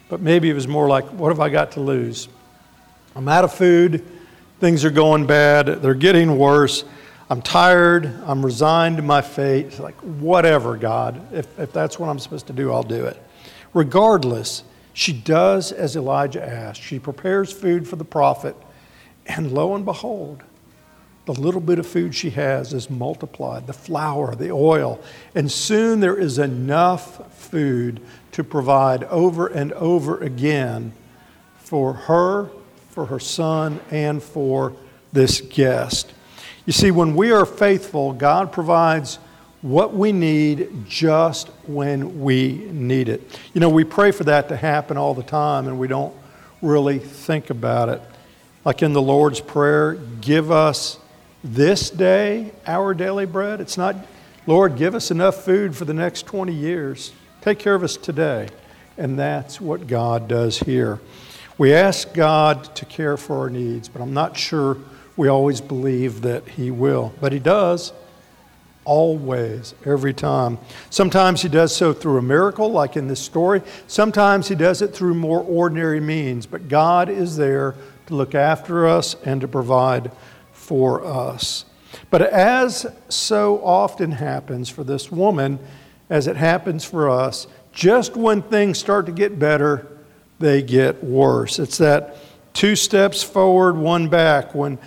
but 0.09 0.21
maybe 0.21 0.49
it 0.49 0.53
was 0.53 0.67
more 0.67 0.87
like, 0.87 1.05
what 1.13 1.29
have 1.29 1.39
I 1.39 1.49
got 1.49 1.71
to 1.73 1.79
lose? 1.79 2.27
I'm 3.15 3.27
out 3.27 3.43
of 3.43 3.53
food, 3.53 4.05
things 4.59 4.85
are 4.85 4.91
going 4.91 5.25
bad, 5.25 5.81
they're 5.81 5.93
getting 5.93 6.37
worse. 6.37 6.83
I'm 7.29 7.41
tired, 7.41 8.05
I'm 8.25 8.45
resigned 8.45 8.97
to 8.97 9.03
my 9.03 9.21
fate. 9.21 9.79
Like, 9.79 9.95
whatever, 10.01 10.77
God. 10.77 11.21
If, 11.33 11.59
if 11.59 11.73
that's 11.73 11.99
what 11.99 12.07
I'm 12.07 12.19
supposed 12.19 12.47
to 12.47 12.53
do, 12.53 12.71
I'll 12.71 12.83
do 12.83 13.05
it. 13.05 13.21
Regardless, 13.73 14.63
she 14.93 15.11
does 15.11 15.71
as 15.71 15.95
Elijah 15.95 16.47
asked. 16.47 16.81
She 16.81 16.99
prepares 16.99 17.51
food 17.51 17.87
for 17.87 17.97
the 17.97 18.05
prophet, 18.05 18.55
and 19.25 19.51
lo 19.51 19.75
and 19.75 19.83
behold, 19.83 20.41
the 21.27 21.41
little 21.41 21.59
bit 21.59 21.77
of 21.77 21.85
food 21.85 22.15
she 22.15 22.29
has 22.29 22.73
is 22.73 22.89
multiplied 22.89 23.67
the 23.67 23.73
flour, 23.73 24.33
the 24.33 24.49
oil, 24.49 24.97
and 25.35 25.51
soon 25.51 25.99
there 25.99 26.15
is 26.15 26.39
enough 26.39 27.37
food 27.37 27.99
to 28.31 28.45
provide 28.45 29.03
over 29.05 29.47
and 29.47 29.73
over 29.73 30.23
again 30.23 30.93
for 31.57 31.93
her, 31.93 32.49
for 32.91 33.07
her 33.07 33.19
son, 33.19 33.81
and 33.91 34.23
for 34.23 34.73
this 35.11 35.41
guest. 35.41 36.13
You 36.65 36.71
see, 36.71 36.91
when 36.91 37.13
we 37.13 37.31
are 37.31 37.45
faithful, 37.45 38.13
God 38.13 38.53
provides 38.53 39.19
what 39.61 39.93
we 39.93 40.13
need 40.13 40.85
just 40.87 41.49
when 41.65 42.21
we 42.21 42.69
need 42.71 43.09
it. 43.09 43.37
You 43.53 43.59
know, 43.59 43.69
we 43.69 43.83
pray 43.83 44.11
for 44.11 44.23
that 44.23 44.47
to 44.47 44.55
happen 44.55 44.95
all 44.95 45.13
the 45.13 45.23
time 45.23 45.67
and 45.67 45.77
we 45.77 45.89
don't 45.89 46.15
really 46.61 46.99
think 46.99 47.49
about 47.49 47.89
it. 47.89 48.01
Like 48.63 48.81
in 48.81 48.93
the 48.93 49.01
Lord's 49.01 49.41
Prayer, 49.41 49.95
give 50.21 50.51
us 50.51 50.99
this 51.43 51.89
day 51.89 52.51
our 52.65 52.93
daily 52.93 53.25
bread. 53.25 53.61
It's 53.61 53.77
not, 53.77 53.95
Lord, 54.45 54.75
give 54.75 54.95
us 54.95 55.11
enough 55.11 55.43
food 55.43 55.75
for 55.75 55.85
the 55.85 55.93
next 55.93 56.25
20 56.25 56.53
years. 56.53 57.11
Take 57.41 57.59
care 57.59 57.75
of 57.75 57.83
us 57.83 57.97
today. 57.97 58.49
And 58.97 59.17
that's 59.17 59.61
what 59.61 59.87
God 59.87 60.27
does 60.27 60.59
here. 60.59 60.99
We 61.57 61.73
ask 61.73 62.13
God 62.13 62.75
to 62.75 62.85
care 62.85 63.17
for 63.17 63.39
our 63.39 63.49
needs, 63.49 63.87
but 63.89 64.01
I'm 64.01 64.13
not 64.13 64.37
sure 64.37 64.77
we 65.15 65.27
always 65.27 65.61
believe 65.61 66.21
that 66.21 66.47
He 66.47 66.71
will. 66.71 67.13
But 67.19 67.31
He 67.31 67.39
does, 67.39 67.93
always, 68.85 69.73
every 69.85 70.13
time. 70.13 70.59
Sometimes 70.89 71.41
He 71.41 71.49
does 71.49 71.75
so 71.75 71.93
through 71.93 72.17
a 72.17 72.21
miracle, 72.21 72.71
like 72.71 72.95
in 72.95 73.07
this 73.07 73.19
story. 73.19 73.61
Sometimes 73.87 74.47
He 74.47 74.55
does 74.55 74.81
it 74.81 74.93
through 74.93 75.15
more 75.15 75.41
ordinary 75.41 75.99
means. 75.99 76.45
But 76.45 76.69
God 76.69 77.09
is 77.09 77.37
there 77.37 77.75
to 78.07 78.15
look 78.15 78.35
after 78.35 78.87
us 78.87 79.15
and 79.25 79.41
to 79.41 79.47
provide 79.47 80.11
for 80.67 81.05
us. 81.05 81.63
But 82.09 82.21
as 82.21 82.85
so 83.07 83.63
often 83.63 84.11
happens 84.11 84.67
for 84.67 84.83
this 84.83 85.09
woman, 85.09 85.59
as 86.09 86.27
it 86.27 86.35
happens 86.35 86.83
for 86.83 87.09
us, 87.09 87.47
just 87.71 88.17
when 88.17 88.41
things 88.41 88.77
start 88.77 89.05
to 89.05 89.13
get 89.13 89.39
better, 89.39 89.87
they 90.39 90.61
get 90.61 91.01
worse. 91.01 91.57
It's 91.57 91.77
that 91.77 92.17
two 92.51 92.75
steps 92.75 93.23
forward, 93.23 93.77
one 93.77 94.09
back. 94.09 94.53
When 94.53 94.77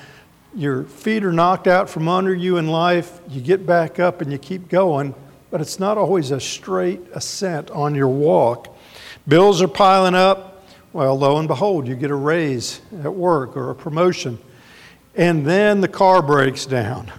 your 0.55 0.85
feet 0.85 1.25
are 1.25 1.33
knocked 1.33 1.67
out 1.67 1.89
from 1.89 2.09
under 2.09 2.35
you 2.35 2.59
in 2.59 2.67
life, 2.67 3.19
you 3.31 3.41
get 3.41 3.65
back 3.65 3.99
up 3.99 4.21
and 4.21 4.31
you 4.31 4.37
keep 4.37 4.69
going, 4.69 5.15
but 5.51 5.63
it's 5.63 5.81
not 5.81 5.97
always 5.97 6.31
a 6.31 6.41
straight 6.41 7.01
ascent 7.15 7.71
on 7.71 7.95
your 7.95 8.09
walk. 8.09 8.77
Bills 9.27 9.63
are 9.63 9.69
piling 9.69 10.15
up. 10.15 10.63
Well, 10.93 11.19
lo 11.19 11.39
and 11.39 11.49
behold, 11.49 11.89
you 11.89 11.95
get 11.95 12.11
a 12.11 12.15
raise 12.15 12.83
at 13.03 13.15
work 13.15 13.57
or 13.57 13.71
a 13.71 13.75
promotion 13.75 14.39
and 15.15 15.47
then 15.47 15.81
the 15.81 15.89
car 15.89 16.23
breaks 16.23 16.67
down. 16.67 17.11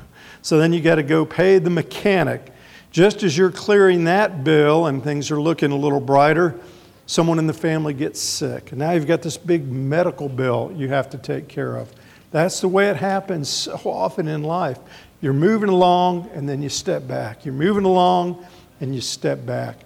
So 0.41 0.57
then 0.57 0.73
you 0.73 0.81
got 0.81 0.95
to 0.95 1.03
go 1.03 1.25
pay 1.25 1.59
the 1.59 1.69
mechanic. 1.69 2.51
Just 2.91 3.23
as 3.23 3.37
you're 3.37 3.51
clearing 3.51 4.05
that 4.05 4.43
bill 4.43 4.87
and 4.87 5.03
things 5.03 5.31
are 5.31 5.39
looking 5.39 5.71
a 5.71 5.75
little 5.75 5.99
brighter, 5.99 6.59
someone 7.05 7.39
in 7.39 7.47
the 7.47 7.53
family 7.53 7.93
gets 7.93 8.19
sick. 8.19 8.71
And 8.71 8.79
now 8.79 8.91
you've 8.91 9.07
got 9.07 9.21
this 9.21 9.37
big 9.37 9.67
medical 9.67 10.27
bill 10.29 10.73
you 10.75 10.87
have 10.89 11.09
to 11.11 11.17
take 11.17 11.47
care 11.47 11.75
of. 11.75 11.91
That's 12.31 12.61
the 12.61 12.67
way 12.67 12.89
it 12.89 12.95
happens 12.95 13.49
so 13.49 13.79
often 13.85 14.27
in 14.27 14.43
life. 14.43 14.79
You're 15.21 15.33
moving 15.33 15.69
along 15.69 16.29
and 16.33 16.47
then 16.49 16.61
you 16.61 16.69
step 16.69 17.07
back. 17.07 17.45
You're 17.45 17.53
moving 17.53 17.85
along 17.85 18.45
and 18.79 18.95
you 18.95 19.01
step 19.01 19.45
back. 19.45 19.77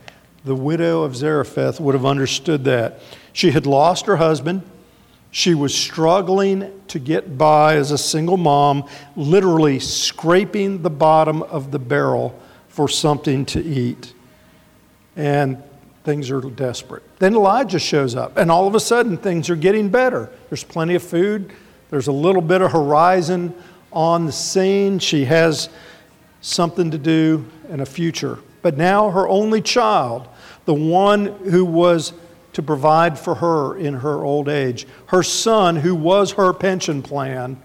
The 0.46 0.56
widow 0.56 1.04
of 1.04 1.16
Zarephath 1.16 1.80
would 1.80 1.96
have 1.96 2.06
understood 2.06 2.64
that. 2.66 3.02
She 3.34 3.52
had 3.52 3.66
lost 3.66 4.06
her 4.06 4.18
husband. 4.18 4.62
She 5.36 5.54
was 5.54 5.76
struggling 5.76 6.72
to 6.88 6.98
get 6.98 7.38
by 7.38 7.76
as 7.76 7.92
a 7.92 7.98
single 7.98 8.38
mom, 8.38 8.88
literally 9.18 9.82
scraping 9.82 10.82
the 10.82 10.90
bottom 10.90 11.44
of 11.44 11.72
the 11.72 11.78
barrel 11.78 12.40
for 12.70 12.88
something 12.88 13.46
to 13.48 13.62
eat. 13.62 14.14
And 15.18 15.62
things 16.06 16.32
are 16.32 16.40
desperate. 16.40 17.04
Then 17.20 17.36
Elijah 17.36 17.80
shows 17.80 18.16
up, 18.16 18.38
and 18.38 18.50
all 18.50 18.66
of 18.66 18.76
a 18.76 18.80
sudden 18.80 19.18
things 19.18 19.50
are 19.50 19.58
getting 19.58 19.90
better. 19.90 20.30
There's 20.48 20.64
plenty 20.64 20.96
of 20.96 21.04
food, 21.04 21.52
there's 21.90 22.08
a 22.08 22.14
little 22.14 22.42
bit 22.42 22.62
of 22.62 22.72
horizon 22.72 23.54
on 23.92 24.28
the 24.28 24.32
scene. 24.32 25.00
She 25.00 25.26
has 25.26 25.68
something 26.40 26.92
to 26.92 26.98
do 26.98 27.46
and 27.68 27.82
a 27.82 27.86
future. 27.86 28.40
But 28.62 28.78
now 28.78 29.10
her 29.10 29.28
only 29.28 29.62
child, 29.62 30.30
the 30.64 30.74
one 30.74 31.26
who 31.26 31.66
was 31.66 32.14
to 32.56 32.64
provide 32.64 33.20
for 33.20 33.36
her 33.36 33.78
in 33.78 33.96
her 33.96 34.24
old 34.24 34.48
age. 34.48 34.88
Her 35.08 35.24
son, 35.24 35.76
who 35.76 35.94
was 35.94 36.32
her 36.32 36.54
pension 36.54 37.02
plan, 37.02 37.62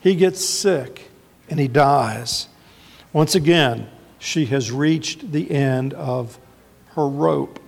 he 0.00 0.14
gets 0.14 0.42
sick 0.42 1.10
and 1.50 1.60
he 1.60 1.68
dies. 1.68 2.48
Once 3.12 3.34
again, 3.34 3.86
she 4.18 4.46
has 4.46 4.72
reached 4.72 5.32
the 5.32 5.50
end 5.50 5.92
of 5.92 6.38
her 6.94 7.06
rope. 7.06 7.60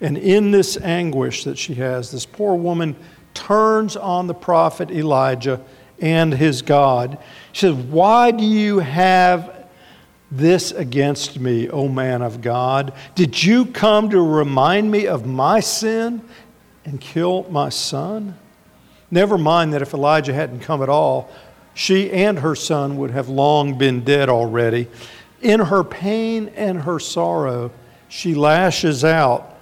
And 0.00 0.16
in 0.16 0.52
this 0.52 0.76
anguish 0.76 1.42
that 1.42 1.58
she 1.58 1.74
has, 1.74 2.12
this 2.12 2.24
poor 2.24 2.54
woman 2.54 2.94
turns 3.34 3.96
on 3.96 4.28
the 4.28 4.34
prophet 4.34 4.92
Elijah 4.92 5.60
and 6.00 6.32
his 6.32 6.62
God. 6.62 7.18
She 7.50 7.62
says, 7.62 7.74
Why 7.74 8.30
do 8.30 8.44
you 8.44 8.78
have 8.78 9.55
this 10.30 10.72
against 10.72 11.38
me, 11.38 11.68
O 11.68 11.88
man 11.88 12.22
of 12.22 12.40
God? 12.40 12.92
Did 13.14 13.42
you 13.42 13.66
come 13.66 14.10
to 14.10 14.20
remind 14.20 14.90
me 14.90 15.06
of 15.06 15.26
my 15.26 15.60
sin 15.60 16.22
and 16.84 17.00
kill 17.00 17.46
my 17.50 17.68
son? 17.68 18.36
Never 19.10 19.38
mind 19.38 19.72
that 19.72 19.82
if 19.82 19.94
Elijah 19.94 20.34
hadn't 20.34 20.60
come 20.60 20.82
at 20.82 20.88
all, 20.88 21.30
she 21.74 22.10
and 22.10 22.38
her 22.38 22.54
son 22.54 22.96
would 22.96 23.10
have 23.10 23.28
long 23.28 23.78
been 23.78 24.02
dead 24.02 24.28
already. 24.28 24.88
In 25.42 25.60
her 25.60 25.84
pain 25.84 26.50
and 26.56 26.82
her 26.82 26.98
sorrow, 26.98 27.70
she 28.08 28.34
lashes 28.34 29.04
out 29.04 29.58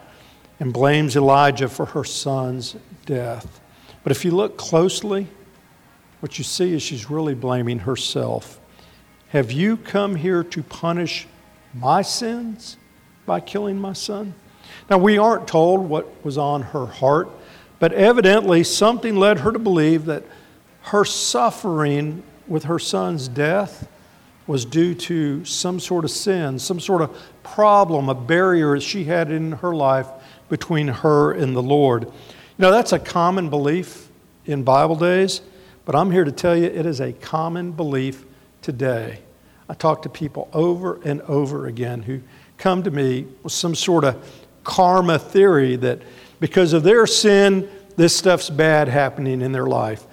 and 0.61 0.73
blames 0.73 1.17
Elijah 1.17 1.69
for 1.69 1.87
her 1.87 2.05
son's 2.05 2.77
death. 3.05 3.61
But 4.03 4.13
if 4.13 4.25
you 4.25 4.31
look 4.31 4.57
closely, 4.57 5.27
what 6.21 6.39
you 6.39 6.45
see 6.45 6.73
is 6.73 6.83
she's 6.83 7.11
really 7.11 7.35
blaming 7.35 7.81
herself. 7.81 8.61
Have 9.35 9.51
you 9.51 9.77
come 9.77 10.15
here 10.15 10.45
to 10.45 10.63
punish 10.63 11.27
my 11.75 12.03
sins 12.03 12.77
by 13.27 13.41
killing 13.41 13.81
my 13.81 13.93
son? 13.93 14.33
Now, 14.89 14.99
we 14.99 15.19
aren't 15.19 15.49
told 15.49 15.89
what 15.89 16.25
was 16.25 16.39
on 16.39 16.63
her 16.63 16.87
heart, 16.87 17.29
but 17.81 17.93
evidently 17.93 18.63
something 18.63 19.17
led 19.17 19.41
her 19.41 19.51
to 19.51 19.59
believe 19.59 20.05
that 20.05 20.23
her 20.83 21.05
suffering 21.05 22.23
with 22.47 22.63
her 22.67 22.79
son's 22.79 23.27
death 23.27 23.89
was 24.47 24.65
due 24.65 24.95
to 24.95 25.45
some 25.45 25.81
sort 25.81 26.05
of 26.05 26.13
sin, 26.13 26.57
some 26.61 26.79
sort 26.79 27.03
of 27.03 27.21
problem, 27.43 28.09
a 28.09 28.15
barrier 28.15 28.77
that 28.77 28.83
she 28.83 29.03
had 29.03 29.33
in 29.33 29.51
her 29.51 29.75
life 29.75 30.07
between 30.49 30.87
her 30.87 31.33
and 31.33 31.57
the 31.57 31.63
Lord. 31.63 32.05
You 32.05 32.11
know, 32.59 32.71
that's 32.71 32.93
a 32.93 33.01
common 33.01 33.51
belief 33.51 34.11
in 34.47 34.63
Bible 34.63 34.95
days, 34.95 35.41
but 35.85 35.97
I'm 35.97 36.13
here 36.13 36.23
to 36.23 36.31
tell 36.31 36.57
you 36.57 36.67
it 36.67 36.87
is 36.87 37.01
a 37.01 37.13
common 37.13 37.73
belief 37.73 38.25
today. 38.63 39.24
I 39.69 39.75
talk 39.75 40.03
to 40.03 40.09
people 40.09 40.49
over 40.53 41.01
and 41.05 41.21
over 41.23 41.67
again 41.67 42.03
who 42.03 42.21
come 42.59 42.83
to 42.83 42.91
me 42.91 43.27
with 43.43 43.53
some 43.53 43.75
sort 43.75 44.05
of 44.05 44.43
karma 44.63 45.19
theory 45.19 45.77
that 45.77 46.01
because 46.41 46.73
of 46.73 46.83
their 46.83 47.07
sin, 47.07 47.69
this 47.97 48.17
stuff's 48.17 48.51
bad 48.51 48.89
happening 48.89 49.41
in 49.41 49.53
their 49.53 49.67
life. 49.67 50.05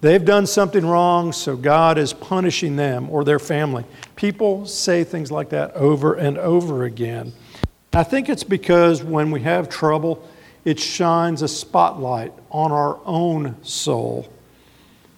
They've 0.00 0.24
done 0.24 0.46
something 0.46 0.86
wrong, 0.86 1.32
so 1.32 1.56
God 1.56 1.98
is 1.98 2.12
punishing 2.12 2.76
them 2.76 3.10
or 3.10 3.22
their 3.22 3.38
family. 3.38 3.84
People 4.16 4.66
say 4.66 5.04
things 5.04 5.30
like 5.30 5.50
that 5.50 5.74
over 5.74 6.14
and 6.14 6.38
over 6.38 6.84
again. 6.84 7.32
I 7.92 8.04
think 8.04 8.28
it's 8.28 8.44
because 8.44 9.02
when 9.02 9.30
we 9.30 9.40
have 9.42 9.68
trouble, 9.68 10.26
it 10.64 10.78
shines 10.78 11.42
a 11.42 11.48
spotlight 11.48 12.32
on 12.50 12.72
our 12.72 12.98
own 13.04 13.56
soul, 13.62 14.28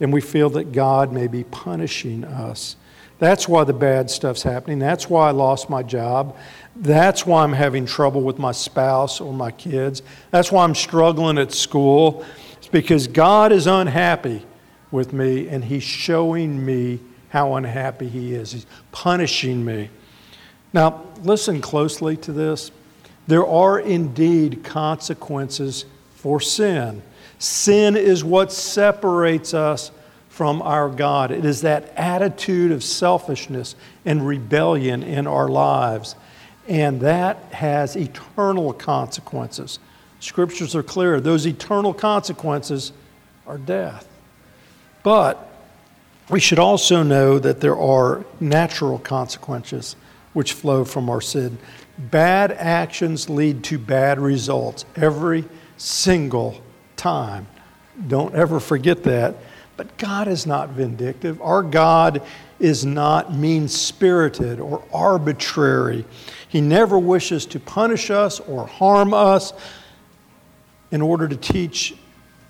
and 0.00 0.12
we 0.12 0.20
feel 0.20 0.50
that 0.50 0.72
God 0.72 1.12
may 1.12 1.26
be 1.26 1.44
punishing 1.44 2.25
us. 2.25 2.76
That's 3.23 3.49
why 3.49 3.62
the 3.62 3.73
bad 3.73 4.11
stuff's 4.11 4.43
happening. 4.43 4.81
That's 4.81 5.09
why 5.09 5.29
I 5.29 5.31
lost 5.31 5.71
my 5.71 5.85
job. 5.85 6.37
That's 6.75 7.25
why 7.25 7.45
I'm 7.45 7.52
having 7.52 7.87
trouble 7.87 8.21
with 8.23 8.41
my 8.41 8.50
spouse 8.50 9.21
or 9.21 9.33
my 9.33 9.52
kids. 9.52 10.02
That's 10.33 10.50
why 10.50 10.64
I'm 10.64 10.75
struggling 10.75 11.38
at 11.38 11.52
school. 11.52 12.25
It's 12.57 12.67
because 12.67 13.07
God 13.07 13.52
is 13.52 13.69
unhappy 13.69 14.45
with 14.91 15.12
me 15.12 15.47
and 15.47 15.64
He's 15.64 15.85
showing 15.85 16.67
me 16.67 16.99
how 17.29 17.55
unhappy 17.55 18.09
He 18.09 18.35
is. 18.35 18.50
He's 18.50 18.67
punishing 18.91 19.64
me. 19.64 19.91
Now, 20.73 21.05
listen 21.23 21.61
closely 21.61 22.17
to 22.17 22.33
this. 22.33 22.73
There 23.29 23.47
are 23.47 23.79
indeed 23.79 24.64
consequences 24.64 25.85
for 26.17 26.41
sin. 26.41 27.02
Sin 27.38 27.97
is 27.97 28.25
what 28.25 28.50
separates 28.50 29.55
us 29.55 29.93
from 30.33 30.62
our 30.62 30.89
God. 30.89 31.31
It 31.31 31.45
is 31.45 31.61
that 31.61 31.93
attitude 31.95 32.73
of 32.73 32.83
selfishness 32.83 33.77
and 34.07 34.27
rebellion 34.27 35.03
in 35.03 35.27
our 35.27 35.47
lives. 35.47 36.17
And 36.67 37.03
that 37.03 37.37
has 37.53 37.97
eternal 37.97 38.73
consequences. 38.73 39.79
Scriptures 40.21 40.75
are 40.75 40.83
clear. 40.83 41.21
Those 41.21 41.47
eternal 41.47 41.93
consequences 41.93 42.93
are 43.47 43.59
death. 43.59 44.09
But 45.03 45.51
we 46.31 46.41
should 46.41 46.59
also 46.59 47.03
know 47.03 47.39
that 47.39 47.61
there 47.61 47.77
are 47.77 48.25
natural 48.41 48.99
consequences 49.01 49.97
which 50.33 50.55
flow 50.55 50.87
from 50.87 51.11
our 51.11 51.21
sin. 51.21 51.59
Bad 51.99 52.53
actions 52.53 53.29
lead 53.29 53.65
to 53.65 53.79
bad 53.79 54.19
results 54.19 54.87
every 54.97 55.45
single 55.77 56.59
time. 56.97 57.47
Don't 58.09 58.35
ever 58.35 58.61
forget 58.61 59.03
that. 59.03 59.37
But 59.83 59.99
God 59.99 60.29
is 60.29 60.47
not 60.47 60.69
vindictive. 60.69 61.43
Our 61.43 61.61
God 61.61 62.23
is 62.61 62.87
not 62.87 63.35
mean 63.35 63.67
spirited 63.67 64.61
or 64.61 64.85
arbitrary. 64.93 66.05
He 66.49 66.61
never 66.61 67.01
wishes 67.01 67.47
to 67.47 67.59
punish 67.59 68.09
us 68.09 68.38
or 68.38 68.68
harm 68.68 69.12
us 69.12 69.53
in 70.92 71.03
order 71.03 71.27
to 71.27 71.35
teach 71.37 71.97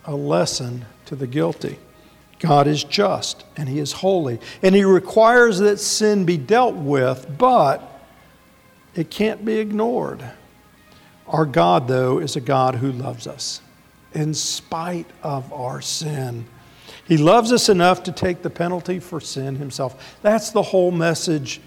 a 0.05 0.15
lesson 0.15 0.85
to 1.07 1.17
the 1.17 1.27
guilty. 1.27 1.79
God 2.39 2.67
is 2.67 2.85
just 2.85 3.47
and 3.57 3.67
He 3.67 3.79
is 3.79 3.93
holy. 3.93 4.39
And 4.63 4.75
He 4.75 4.85
requires 4.85 5.59
that 5.61 5.81
sin 5.81 6.27
be 6.27 6.37
dealt 6.37 6.75
with, 6.75 7.27
but 7.39 7.99
it 8.95 9.09
can't 9.09 9.43
be 9.43 9.55
ignored. 9.55 10.23
Our 11.27 11.47
God, 11.47 11.89
though, 11.89 12.19
is 12.19 12.37
a 12.37 12.43
God 12.43 12.75
who 12.75 12.93
loves 12.93 13.27
us 13.27 13.63
in 14.13 14.35
spite 14.35 15.09
of 15.23 15.51
our 15.51 15.81
sin. 15.81 16.45
He 17.13 17.19
loves 17.19 17.53
us 17.53 17.69
enough 17.69 18.05
to 18.05 18.11
take 18.11 18.41
the 18.41 18.49
penalty 18.49 18.99
for 18.99 19.21
sin 19.21 19.57
himself. 19.57 20.17
That's 20.23 20.49
the 20.49 20.63
whole 20.63 20.91
message 20.91 21.61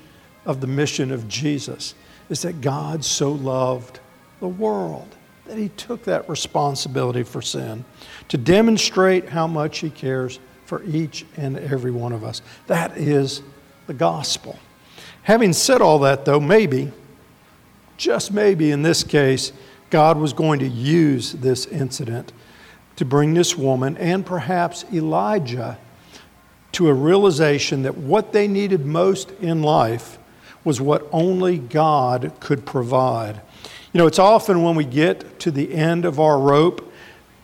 of 0.43 0.59
the 0.59 0.65
mission 0.65 1.11
of 1.11 1.27
Jesus 1.27 1.93
is 2.31 2.41
that 2.41 2.61
God 2.61 3.05
so 3.05 3.31
loved 3.31 3.99
the 4.39 4.47
world 4.47 5.15
that 5.45 5.59
he 5.59 5.69
took 5.69 6.03
that 6.05 6.27
responsibility 6.27 7.21
for 7.21 7.43
sin 7.43 7.85
to 8.29 8.39
demonstrate 8.39 9.29
how 9.29 9.45
much 9.45 9.77
he 9.77 9.91
cares 9.91 10.39
for 10.65 10.83
each 10.83 11.27
and 11.37 11.59
every 11.59 11.91
one 11.91 12.11
of 12.11 12.23
us. 12.23 12.41
That 12.65 12.97
is 12.97 13.43
the 13.85 13.93
gospel. 13.93 14.57
Having 15.21 15.53
said 15.53 15.79
all 15.79 15.99
that, 15.99 16.25
though, 16.25 16.39
maybe, 16.39 16.91
just 17.97 18.33
maybe 18.33 18.71
in 18.71 18.81
this 18.81 19.03
case, 19.03 19.53
God 19.91 20.17
was 20.17 20.33
going 20.33 20.57
to 20.61 20.67
use 20.67 21.33
this 21.33 21.67
incident 21.67 22.33
to 22.95 23.05
bring 23.05 23.33
this 23.33 23.57
woman 23.57 23.97
and 23.97 24.25
perhaps 24.25 24.85
Elijah 24.93 25.77
to 26.71 26.89
a 26.89 26.93
realization 26.93 27.83
that 27.83 27.97
what 27.97 28.33
they 28.33 28.47
needed 28.47 28.85
most 28.85 29.31
in 29.39 29.61
life 29.61 30.17
was 30.63 30.81
what 30.81 31.07
only 31.11 31.57
God 31.57 32.33
could 32.39 32.65
provide. 32.65 33.41
You 33.93 33.99
know, 33.99 34.07
it's 34.07 34.19
often 34.19 34.63
when 34.63 34.75
we 34.75 34.83
get 34.83 35.39
to 35.39 35.51
the 35.51 35.73
end 35.73 36.03
of 36.03 36.19
our 36.19 36.37
rope 36.37 36.91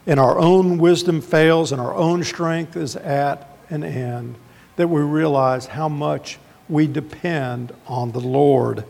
and 0.05 0.19
our 0.19 0.37
own 0.37 0.77
wisdom 0.77 1.21
fails 1.21 1.71
and 1.71 1.79
our 1.79 1.93
own 1.93 2.23
strength 2.23 2.75
is 2.75 2.95
at 2.97 3.57
an 3.69 3.83
end 3.83 4.35
that 4.75 4.89
we 4.89 5.01
realize 5.01 5.67
how 5.67 5.87
much 5.87 6.39
we 6.67 6.87
depend 6.87 7.73
on 7.87 8.11
the 8.11 8.19
Lord. 8.19 8.83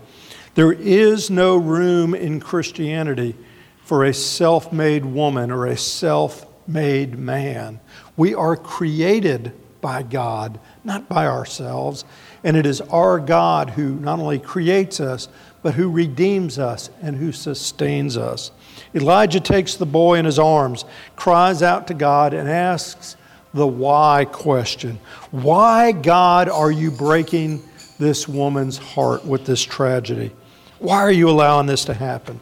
There 0.56 0.71
is 0.71 1.30
no 1.30 1.58
room 1.58 2.15
in 2.15 2.39
Christianity 2.39 3.36
for 3.84 4.06
a 4.06 4.13
self 4.13 4.71
made 4.71 5.06
woman 5.06 5.52
or 5.52 5.65
a 5.65 5.78
self 5.78 6.45
made 6.67 7.17
man. 7.17 7.80
We 8.17 8.34
are 8.34 8.56
created 8.56 9.54
by 9.82 10.04
God, 10.04 10.60
not 10.84 11.10
by 11.10 11.28
ourselves. 11.28 12.06
And 12.43 12.56
it 12.56 12.65
is 12.65 12.82
our 12.82 13.19
God 13.19 13.71
who 13.71 13.95
not 13.95 14.19
only 14.19 14.39
creates 14.39 15.00
us, 15.00 15.28
but 15.62 15.74
who 15.74 15.91
redeems 15.91 16.58
us 16.58 16.89
and 17.02 17.15
who 17.15 17.32
sustains 17.32 18.17
us. 18.17 18.52
Elijah 18.95 19.39
takes 19.39 19.76
the 19.76 19.86
boy 19.86 20.17
in 20.17 20.26
his 20.26 20.39
arms, 20.39 20.86
cries 21.15 21.62
out 21.62 21.88
to 21.88 21.93
God, 21.93 22.34
and 22.34 22.50
asks 22.50 23.15
the 23.54 23.67
why 23.67 24.26
question 24.32 25.00
Why, 25.30 25.91
God, 25.91 26.50
are 26.50 26.71
you 26.71 26.91
breaking 26.91 27.62
this 28.00 28.28
woman's 28.28 28.78
heart 28.78 29.26
with 29.26 29.45
this 29.45 29.62
tragedy? 29.62 30.32
Why 30.80 30.97
are 30.97 31.12
you 31.12 31.30
allowing 31.30 31.67
this 31.67 31.86
to 31.86 31.93
happen? 31.93 32.39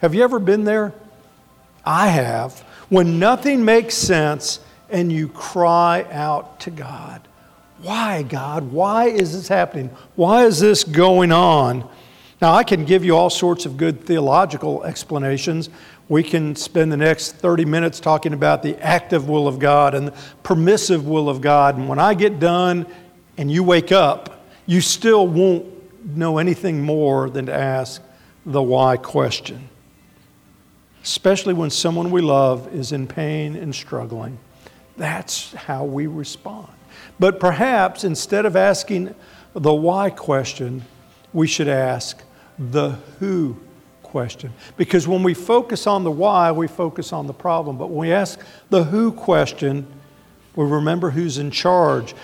Have 0.00 0.14
you 0.14 0.22
ever 0.22 0.38
been 0.38 0.64
there? 0.64 0.94
I 1.84 2.08
have 2.08 2.64
when 2.90 3.18
nothing 3.18 3.64
makes 3.64 3.94
sense 3.94 4.60
and 4.90 5.10
you 5.10 5.28
cry 5.28 6.04
out 6.10 6.60
to 6.60 6.70
God. 6.70 7.26
Why, 7.80 8.22
God? 8.22 8.72
Why 8.72 9.06
is 9.06 9.32
this 9.32 9.48
happening? 9.48 9.88
Why 10.16 10.44
is 10.44 10.60
this 10.60 10.84
going 10.84 11.32
on? 11.32 11.88
Now, 12.42 12.52
I 12.52 12.64
can 12.64 12.84
give 12.84 13.04
you 13.04 13.16
all 13.16 13.30
sorts 13.30 13.64
of 13.64 13.76
good 13.76 14.04
theological 14.04 14.84
explanations. 14.84 15.70
We 16.08 16.22
can 16.22 16.56
spend 16.56 16.90
the 16.90 16.96
next 16.96 17.36
30 17.36 17.64
minutes 17.64 18.00
talking 18.00 18.32
about 18.32 18.62
the 18.62 18.78
active 18.84 19.28
will 19.28 19.46
of 19.46 19.58
God 19.58 19.94
and 19.94 20.08
the 20.08 20.14
permissive 20.42 21.06
will 21.06 21.28
of 21.28 21.40
God. 21.40 21.78
And 21.78 21.88
when 21.88 21.98
I 21.98 22.14
get 22.14 22.40
done 22.40 22.86
and 23.38 23.50
you 23.50 23.62
wake 23.62 23.92
up, 23.92 24.44
you 24.66 24.80
still 24.80 25.26
won't 25.26 25.66
know 26.16 26.38
anything 26.38 26.82
more 26.82 27.30
than 27.30 27.46
to 27.46 27.54
ask 27.54 28.02
the 28.44 28.62
why 28.62 28.96
question 28.96 29.69
especially 31.02 31.54
when 31.54 31.70
someone 31.70 32.10
we 32.10 32.20
love 32.20 32.72
is 32.74 32.92
in 32.92 33.06
pain 33.06 33.56
and 33.56 33.74
struggling. 33.74 34.38
That's 34.96 35.52
how 35.54 35.84
we 35.84 36.06
respond. 36.06 36.68
But 37.18 37.40
perhaps 37.40 38.04
instead 38.04 38.46
of 38.46 38.56
asking 38.56 39.14
the 39.54 39.72
why 39.72 40.10
question, 40.10 40.84
we 41.32 41.46
should 41.46 41.68
ask 41.68 42.22
the 42.58 42.90
who 43.18 43.56
question. 44.02 44.52
Because 44.76 45.06
when 45.06 45.22
we 45.22 45.34
focus 45.34 45.86
on 45.86 46.04
the 46.04 46.10
why, 46.10 46.52
we 46.52 46.66
focus 46.66 47.12
on 47.12 47.26
the 47.26 47.32
problem. 47.32 47.78
But 47.78 47.88
when 47.88 48.08
we 48.08 48.12
ask 48.12 48.38
the 48.68 48.84
who 48.84 49.12
question, 49.12 49.86
we 50.56 50.64
remember 50.64 51.10
who's 51.10 51.38
in 51.38 51.50
charge. 51.50 52.14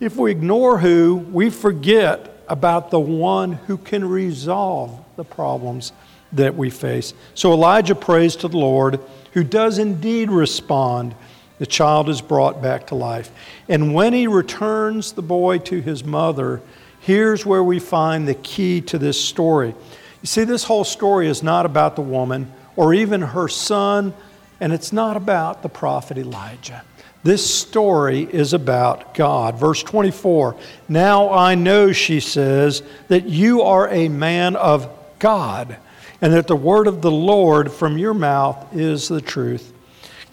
If 0.00 0.16
we 0.16 0.30
ignore 0.30 0.78
who, 0.78 1.16
we 1.32 1.50
forget 1.50 2.42
about 2.48 2.90
the 2.90 3.00
one 3.00 3.52
who 3.52 3.78
can 3.78 4.04
resolve 4.04 5.02
the 5.16 5.24
problems 5.24 5.92
that 6.34 6.54
we 6.56 6.70
face. 6.70 7.14
So 7.34 7.52
Elijah 7.52 7.94
prays 7.94 8.36
to 8.36 8.48
the 8.48 8.58
Lord, 8.58 9.00
who 9.32 9.44
does 9.44 9.78
indeed 9.78 10.30
respond, 10.30 11.14
the 11.58 11.66
child 11.66 12.08
is 12.08 12.20
brought 12.20 12.60
back 12.60 12.88
to 12.88 12.94
life. 12.94 13.30
And 13.68 13.94
when 13.94 14.12
he 14.12 14.26
returns 14.26 15.12
the 15.12 15.22
boy 15.22 15.58
to 15.58 15.80
his 15.80 16.04
mother, 16.04 16.60
here's 17.00 17.46
where 17.46 17.62
we 17.62 17.78
find 17.78 18.26
the 18.26 18.34
key 18.34 18.80
to 18.82 18.98
this 18.98 19.20
story. 19.20 19.68
You 19.68 20.26
see, 20.26 20.44
this 20.44 20.64
whole 20.64 20.84
story 20.84 21.28
is 21.28 21.42
not 21.42 21.66
about 21.66 21.96
the 21.96 22.02
woman 22.02 22.52
or 22.76 22.92
even 22.92 23.20
her 23.20 23.48
son, 23.48 24.14
and 24.60 24.72
it's 24.72 24.92
not 24.92 25.16
about 25.16 25.62
the 25.62 25.68
prophet 25.68 26.18
Elijah. 26.18 26.82
This 27.22 27.54
story 27.54 28.22
is 28.22 28.52
about 28.52 29.14
God. 29.14 29.58
Verse 29.58 29.82
24 29.82 30.56
Now 30.88 31.30
I 31.30 31.54
know, 31.54 31.92
she 31.92 32.20
says, 32.20 32.82
that 33.08 33.26
you 33.26 33.62
are 33.62 33.88
a 33.88 34.08
man 34.08 34.56
of 34.56 34.90
God, 35.18 35.78
and 36.20 36.32
that 36.32 36.46
the 36.46 36.56
word 36.56 36.86
of 36.86 37.02
the 37.02 37.10
Lord 37.10 37.72
from 37.72 37.98
your 37.98 38.14
mouth 38.14 38.74
is 38.74 39.08
the 39.08 39.20
truth. 39.20 39.72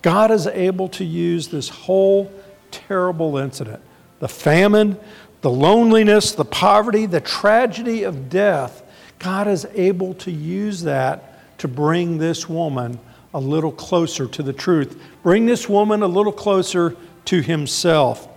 God 0.02 0.32
is 0.32 0.48
able 0.48 0.90
to 0.90 1.04
use 1.04 1.48
this 1.48 1.70
whole 1.70 2.32
terrible 2.72 3.38
incident 3.38 3.82
the 4.20 4.28
famine, 4.28 5.00
the 5.42 5.50
loneliness, 5.50 6.34
the 6.34 6.46
poverty, 6.46 7.08
the 7.08 7.20
tragedy 7.20 8.04
of 8.04 8.30
death. 8.30 8.84
God 9.18 9.48
is 9.48 9.66
able 9.74 10.14
to 10.16 10.32
use 10.32 10.84
that 10.84 11.58
to 11.58 11.68
bring 11.68 12.20
this 12.20 12.48
woman 12.48 13.00
a 13.34 13.40
little 13.40 13.72
closer 13.72 14.28
to 14.28 14.44
the 14.44 14.54
truth, 14.54 15.02
bring 15.24 15.46
this 15.46 15.68
woman 15.68 16.04
a 16.04 16.08
little 16.08 16.32
closer 16.32 16.96
to 17.26 17.42
himself. 17.42 18.28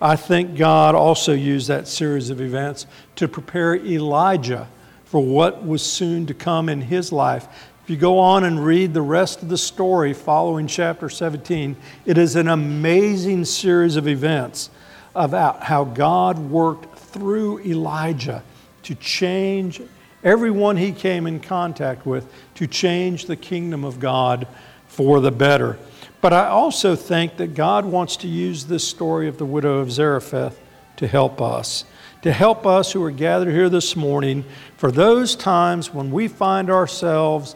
I 0.00 0.14
think 0.14 0.56
God 0.56 0.94
also 0.94 1.32
used 1.32 1.68
that 1.68 1.88
series 1.88 2.30
of 2.30 2.40
events 2.40 2.86
to 3.16 3.26
prepare 3.26 3.74
Elijah 3.74 4.68
for 5.08 5.24
what 5.24 5.66
was 5.66 5.82
soon 5.82 6.26
to 6.26 6.34
come 6.34 6.68
in 6.68 6.82
his 6.82 7.12
life. 7.12 7.48
If 7.82 7.90
you 7.90 7.96
go 7.96 8.18
on 8.18 8.44
and 8.44 8.62
read 8.62 8.92
the 8.92 9.00
rest 9.00 9.42
of 9.42 9.48
the 9.48 9.56
story 9.56 10.12
following 10.12 10.66
chapter 10.66 11.08
17, 11.08 11.76
it 12.04 12.18
is 12.18 12.36
an 12.36 12.48
amazing 12.48 13.46
series 13.46 13.96
of 13.96 14.06
events 14.06 14.68
about 15.14 15.62
how 15.62 15.84
God 15.84 16.38
worked 16.38 16.98
through 16.98 17.60
Elijah 17.60 18.42
to 18.82 18.94
change 18.96 19.80
everyone 20.22 20.76
he 20.76 20.92
came 20.92 21.26
in 21.26 21.40
contact 21.40 22.04
with, 22.04 22.30
to 22.56 22.66
change 22.66 23.24
the 23.24 23.36
kingdom 23.36 23.84
of 23.84 23.98
God 23.98 24.46
for 24.88 25.20
the 25.20 25.30
better. 25.30 25.78
But 26.20 26.34
I 26.34 26.48
also 26.48 26.94
think 26.94 27.38
that 27.38 27.54
God 27.54 27.86
wants 27.86 28.16
to 28.18 28.28
use 28.28 28.66
this 28.66 28.86
story 28.86 29.26
of 29.28 29.38
the 29.38 29.46
widow 29.46 29.78
of 29.78 29.90
Zarephath 29.90 30.60
to 30.96 31.06
help 31.06 31.40
us 31.40 31.84
to 32.22 32.32
help 32.32 32.66
us 32.66 32.92
who 32.92 33.02
are 33.04 33.10
gathered 33.10 33.52
here 33.52 33.68
this 33.68 33.94
morning 33.94 34.44
for 34.76 34.90
those 34.90 35.36
times 35.36 35.92
when 35.92 36.10
we 36.10 36.28
find 36.28 36.70
ourselves 36.70 37.54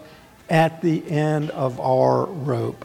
at 0.48 0.80
the 0.82 1.08
end 1.10 1.50
of 1.50 1.80
our 1.80 2.26
rope. 2.26 2.84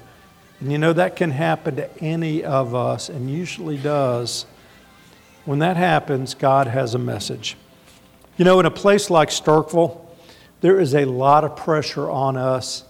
And 0.60 0.72
you 0.72 0.78
know, 0.78 0.94
that 0.94 1.16
can 1.16 1.32
happen 1.32 1.76
to 1.76 1.98
any 2.00 2.44
of 2.44 2.74
us, 2.74 3.10
and 3.10 3.30
usually 3.30 3.78
does. 3.78 4.46
When 5.46 5.60
that 5.60 5.78
happens, 5.78 6.34
God 6.34 6.68
has 6.68 6.96
a 6.96 7.00
message. 7.00 7.56
You 8.38 8.46
know, 8.46 8.60
in 8.60 8.66
a 8.66 8.72
place 8.72 9.10
like 9.10 9.30
Starkville, 9.30 10.00
there 10.62 10.80
is 10.80 10.96
a 10.96 11.06
lot 11.06 11.44
of 11.44 11.56
pressure 11.56 12.10
on 12.10 12.38
us 12.38 12.84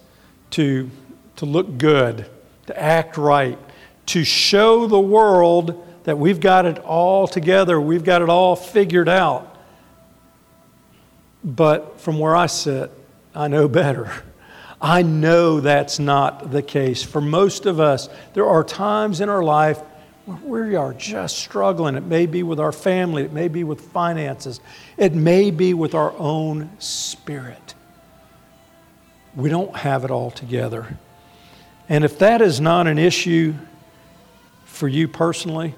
to, 0.51 0.89
to 1.35 1.45
look 1.45 1.77
good, 1.77 2.29
to 2.67 2.81
act 2.81 3.17
right, 3.17 3.59
to 4.07 4.23
show 4.23 4.87
the 4.87 4.99
world 4.99 5.86
that 6.07 6.17
we've 6.17 6.39
got 6.39 6.65
it 6.65 6.79
all 6.79 7.27
together, 7.27 7.81
we've 7.81 8.05
got 8.05 8.21
it 8.21 8.29
all 8.29 8.55
figured 8.55 9.09
out. 9.09 9.57
But 11.43 11.99
from 11.99 12.17
where 12.17 12.33
I 12.33 12.45
sit, 12.45 12.89
I 13.35 13.49
know 13.49 13.67
better. 13.67 14.09
I 14.81 15.01
know 15.01 15.59
that's 15.59 15.99
not 15.99 16.49
the 16.49 16.61
case. 16.61 17.03
For 17.03 17.19
most 17.19 17.65
of 17.65 17.81
us, 17.81 18.07
there 18.35 18.45
are 18.45 18.63
times 18.63 19.19
in 19.19 19.27
our 19.27 19.43
life 19.43 19.79
where 20.25 20.63
we 20.63 20.75
are 20.75 20.93
just 20.93 21.39
struggling. 21.39 21.95
It 21.95 22.05
may 22.05 22.25
be 22.25 22.41
with 22.41 22.61
our 22.61 22.71
family, 22.71 23.23
it 23.23 23.33
may 23.33 23.49
be 23.49 23.65
with 23.65 23.81
finances, 23.81 24.61
it 24.95 25.13
may 25.13 25.51
be 25.51 25.73
with 25.73 25.93
our 25.93 26.13
own 26.17 26.69
spirit. 26.79 27.75
We 29.35 29.49
don't 29.49 29.75
have 29.75 30.05
it 30.05 30.11
all 30.11 30.31
together. 30.31 30.97
And 31.89 32.05
if 32.05 32.17
that 32.19 32.41
is 32.41 32.61
not 32.61 32.87
an 32.87 32.97
issue 32.97 33.55
for 34.63 34.87
you 34.87 35.09
personally, 35.09 35.75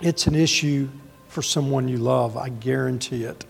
it's 0.00 0.26
an 0.26 0.34
issue 0.34 0.88
for 1.28 1.42
someone 1.42 1.88
you 1.88 1.98
love, 1.98 2.36
I 2.36 2.48
guarantee 2.48 3.24
it. 3.24 3.44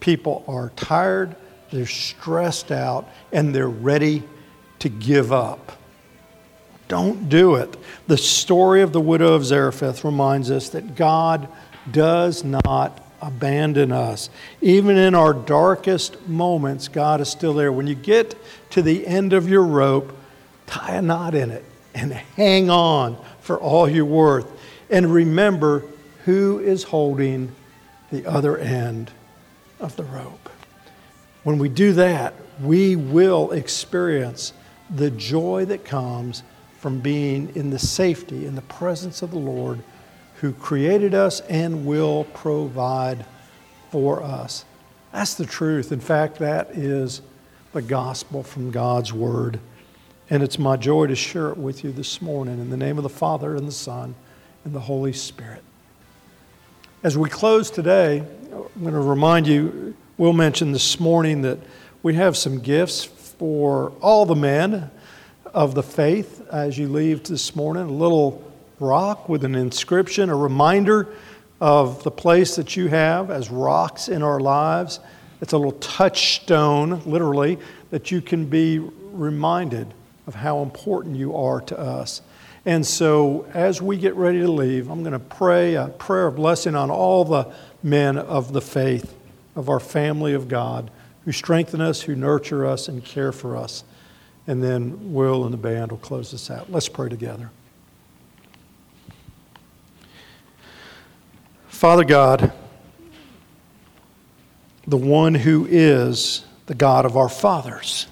People 0.00 0.44
are 0.46 0.70
tired, 0.76 1.36
they're 1.70 1.86
stressed 1.86 2.70
out, 2.70 3.08
and 3.32 3.54
they're 3.54 3.68
ready 3.68 4.22
to 4.80 4.88
give 4.88 5.32
up. 5.32 5.78
Don't 6.88 7.28
do 7.28 7.54
it. 7.54 7.76
The 8.06 8.18
story 8.18 8.82
of 8.82 8.92
the 8.92 9.00
widow 9.00 9.32
of 9.32 9.44
Zarephath 9.44 10.04
reminds 10.04 10.50
us 10.50 10.68
that 10.70 10.94
God 10.94 11.48
does 11.90 12.44
not 12.44 13.02
abandon 13.20 13.92
us. 13.92 14.28
Even 14.60 14.96
in 14.96 15.14
our 15.14 15.32
darkest 15.32 16.28
moments, 16.28 16.88
God 16.88 17.20
is 17.20 17.30
still 17.30 17.54
there. 17.54 17.72
When 17.72 17.86
you 17.86 17.94
get 17.94 18.34
to 18.70 18.82
the 18.82 19.06
end 19.06 19.32
of 19.32 19.48
your 19.48 19.62
rope, 19.62 20.16
tie 20.66 20.96
a 20.96 21.02
knot 21.02 21.34
in 21.34 21.50
it 21.50 21.64
and 21.94 22.12
hang 22.12 22.68
on 22.68 23.16
for 23.40 23.58
all 23.58 23.88
you're 23.88 24.04
worth. 24.04 24.46
And 24.90 25.12
remember 25.12 25.84
who 26.24 26.58
is 26.58 26.84
holding 26.84 27.54
the 28.10 28.26
other 28.26 28.56
end 28.58 29.10
of 29.80 29.96
the 29.96 30.04
rope. 30.04 30.48
When 31.42 31.58
we 31.58 31.68
do 31.68 31.92
that, 31.94 32.34
we 32.60 32.94
will 32.96 33.50
experience 33.50 34.52
the 34.94 35.10
joy 35.10 35.64
that 35.64 35.84
comes 35.84 36.42
from 36.78 37.00
being 37.00 37.54
in 37.56 37.70
the 37.70 37.78
safety, 37.78 38.46
in 38.46 38.54
the 38.54 38.62
presence 38.62 39.22
of 39.22 39.30
the 39.30 39.38
Lord 39.38 39.82
who 40.40 40.52
created 40.52 41.14
us 41.14 41.40
and 41.42 41.86
will 41.86 42.24
provide 42.34 43.24
for 43.90 44.22
us. 44.22 44.64
That's 45.12 45.34
the 45.34 45.46
truth. 45.46 45.92
In 45.92 46.00
fact, 46.00 46.38
that 46.38 46.70
is 46.70 47.22
the 47.72 47.82
gospel 47.82 48.42
from 48.42 48.70
God's 48.70 49.12
Word. 49.12 49.60
And 50.30 50.42
it's 50.42 50.58
my 50.58 50.76
joy 50.76 51.06
to 51.06 51.14
share 51.16 51.50
it 51.50 51.58
with 51.58 51.84
you 51.84 51.92
this 51.92 52.20
morning 52.20 52.58
in 52.58 52.70
the 52.70 52.76
name 52.76 52.96
of 52.96 53.02
the 53.02 53.08
Father 53.08 53.54
and 53.54 53.68
the 53.68 53.72
Son 53.72 54.14
and 54.64 54.74
the 54.74 54.80
Holy 54.80 55.12
Spirit. 55.12 55.62
As 57.04 57.18
we 57.18 57.28
close 57.28 57.68
today, 57.68 58.20
I'm 58.20 58.80
going 58.80 58.94
to 58.94 59.00
remind 59.00 59.48
you, 59.48 59.96
we'll 60.18 60.32
mention 60.32 60.70
this 60.70 61.00
morning 61.00 61.42
that 61.42 61.58
we 62.04 62.14
have 62.14 62.36
some 62.36 62.60
gifts 62.60 63.04
for 63.04 63.90
all 64.00 64.24
the 64.24 64.36
men 64.36 64.88
of 65.46 65.74
the 65.74 65.82
faith 65.82 66.46
as 66.52 66.78
you 66.78 66.86
leave 66.86 67.24
this 67.24 67.56
morning. 67.56 67.82
A 67.82 67.92
little 67.92 68.48
rock 68.78 69.28
with 69.28 69.44
an 69.44 69.56
inscription, 69.56 70.30
a 70.30 70.36
reminder 70.36 71.12
of 71.60 72.04
the 72.04 72.12
place 72.12 72.54
that 72.54 72.76
you 72.76 72.86
have 72.86 73.32
as 73.32 73.50
rocks 73.50 74.08
in 74.08 74.22
our 74.22 74.38
lives. 74.38 75.00
It's 75.40 75.54
a 75.54 75.56
little 75.56 75.72
touchstone, 75.72 77.02
literally, 77.04 77.58
that 77.90 78.12
you 78.12 78.20
can 78.20 78.44
be 78.44 78.78
reminded 78.78 79.92
of 80.28 80.36
how 80.36 80.62
important 80.62 81.16
you 81.16 81.34
are 81.34 81.62
to 81.62 81.76
us. 81.76 82.22
And 82.64 82.86
so, 82.86 83.44
as 83.52 83.82
we 83.82 83.96
get 83.96 84.14
ready 84.14 84.38
to 84.40 84.50
leave, 84.50 84.88
I'm 84.88 85.02
going 85.02 85.12
to 85.12 85.18
pray 85.18 85.74
a 85.74 85.88
prayer 85.88 86.28
of 86.28 86.36
blessing 86.36 86.76
on 86.76 86.90
all 86.90 87.24
the 87.24 87.52
men 87.82 88.16
of 88.16 88.52
the 88.52 88.60
faith, 88.60 89.14
of 89.56 89.68
our 89.68 89.80
family 89.80 90.32
of 90.32 90.46
God, 90.46 90.90
who 91.24 91.32
strengthen 91.32 91.80
us, 91.80 92.02
who 92.02 92.14
nurture 92.14 92.64
us, 92.64 92.86
and 92.86 93.04
care 93.04 93.32
for 93.32 93.56
us. 93.56 93.82
And 94.46 94.62
then 94.62 95.12
Will 95.12 95.44
and 95.44 95.52
the 95.52 95.58
band 95.58 95.90
will 95.90 95.98
close 95.98 96.30
this 96.30 96.50
out. 96.50 96.70
Let's 96.70 96.88
pray 96.88 97.08
together. 97.08 97.50
Father 101.68 102.04
God, 102.04 102.52
the 104.86 104.96
one 104.96 105.34
who 105.34 105.66
is 105.68 106.44
the 106.66 106.74
God 106.74 107.04
of 107.06 107.16
our 107.16 107.28
fathers 107.28 108.06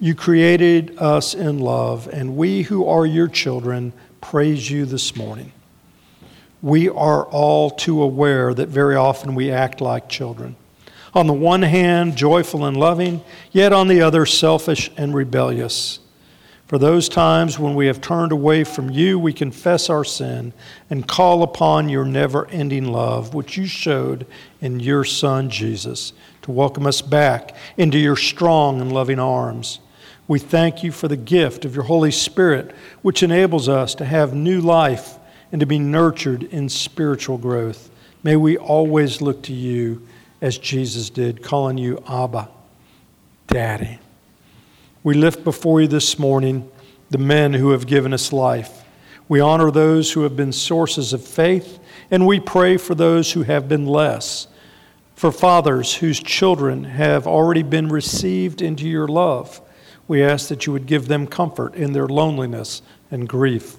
you 0.00 0.14
created 0.14 0.96
us 0.98 1.34
in 1.34 1.58
love, 1.58 2.08
and 2.12 2.36
we 2.36 2.62
who 2.62 2.86
are 2.86 3.04
your 3.04 3.28
children 3.28 3.92
praise 4.20 4.70
you 4.70 4.84
this 4.84 5.16
morning. 5.16 5.52
We 6.62 6.88
are 6.88 7.24
all 7.26 7.70
too 7.70 8.02
aware 8.02 8.54
that 8.54 8.68
very 8.68 8.96
often 8.96 9.34
we 9.34 9.50
act 9.50 9.80
like 9.80 10.08
children. 10.08 10.56
On 11.14 11.26
the 11.26 11.32
one 11.32 11.62
hand, 11.62 12.16
joyful 12.16 12.64
and 12.64 12.76
loving, 12.76 13.22
yet 13.50 13.72
on 13.72 13.88
the 13.88 14.00
other, 14.00 14.26
selfish 14.26 14.90
and 14.96 15.14
rebellious. 15.14 16.00
For 16.68 16.78
those 16.78 17.08
times 17.08 17.58
when 17.58 17.74
we 17.74 17.86
have 17.86 18.00
turned 18.00 18.30
away 18.30 18.62
from 18.62 18.90
you, 18.90 19.18
we 19.18 19.32
confess 19.32 19.88
our 19.88 20.04
sin 20.04 20.52
and 20.90 21.08
call 21.08 21.42
upon 21.42 21.88
your 21.88 22.04
never 22.04 22.46
ending 22.50 22.92
love, 22.92 23.34
which 23.34 23.56
you 23.56 23.66
showed 23.66 24.26
in 24.60 24.78
your 24.78 25.02
Son, 25.02 25.48
Jesus, 25.48 26.12
to 26.42 26.52
welcome 26.52 26.86
us 26.86 27.00
back 27.00 27.56
into 27.78 27.98
your 27.98 28.16
strong 28.16 28.80
and 28.80 28.92
loving 28.92 29.18
arms. 29.18 29.80
We 30.28 30.38
thank 30.38 30.84
you 30.84 30.92
for 30.92 31.08
the 31.08 31.16
gift 31.16 31.64
of 31.64 31.74
your 31.74 31.84
Holy 31.84 32.10
Spirit, 32.10 32.74
which 33.00 33.22
enables 33.22 33.66
us 33.66 33.94
to 33.94 34.04
have 34.04 34.34
new 34.34 34.60
life 34.60 35.18
and 35.50 35.58
to 35.60 35.66
be 35.66 35.78
nurtured 35.78 36.42
in 36.42 36.68
spiritual 36.68 37.38
growth. 37.38 37.90
May 38.22 38.36
we 38.36 38.58
always 38.58 39.22
look 39.22 39.42
to 39.44 39.54
you 39.54 40.06
as 40.42 40.58
Jesus 40.58 41.08
did, 41.08 41.42
calling 41.42 41.78
you 41.78 42.02
Abba, 42.06 42.50
Daddy. 43.46 44.00
We 45.02 45.14
lift 45.14 45.44
before 45.44 45.80
you 45.80 45.88
this 45.88 46.18
morning 46.18 46.70
the 47.08 47.16
men 47.16 47.54
who 47.54 47.70
have 47.70 47.86
given 47.86 48.12
us 48.12 48.30
life. 48.30 48.84
We 49.28 49.40
honor 49.40 49.70
those 49.70 50.12
who 50.12 50.24
have 50.24 50.36
been 50.36 50.52
sources 50.52 51.14
of 51.14 51.24
faith, 51.24 51.78
and 52.10 52.26
we 52.26 52.38
pray 52.38 52.76
for 52.76 52.94
those 52.94 53.32
who 53.32 53.44
have 53.44 53.66
been 53.66 53.86
less. 53.86 54.46
For 55.14 55.32
fathers 55.32 55.94
whose 55.94 56.20
children 56.20 56.84
have 56.84 57.26
already 57.26 57.62
been 57.62 57.88
received 57.88 58.60
into 58.60 58.86
your 58.86 59.08
love, 59.08 59.62
we 60.08 60.22
ask 60.22 60.48
that 60.48 60.66
you 60.66 60.72
would 60.72 60.86
give 60.86 61.06
them 61.06 61.26
comfort 61.26 61.74
in 61.74 61.92
their 61.92 62.08
loneliness 62.08 62.82
and 63.10 63.28
grief. 63.28 63.76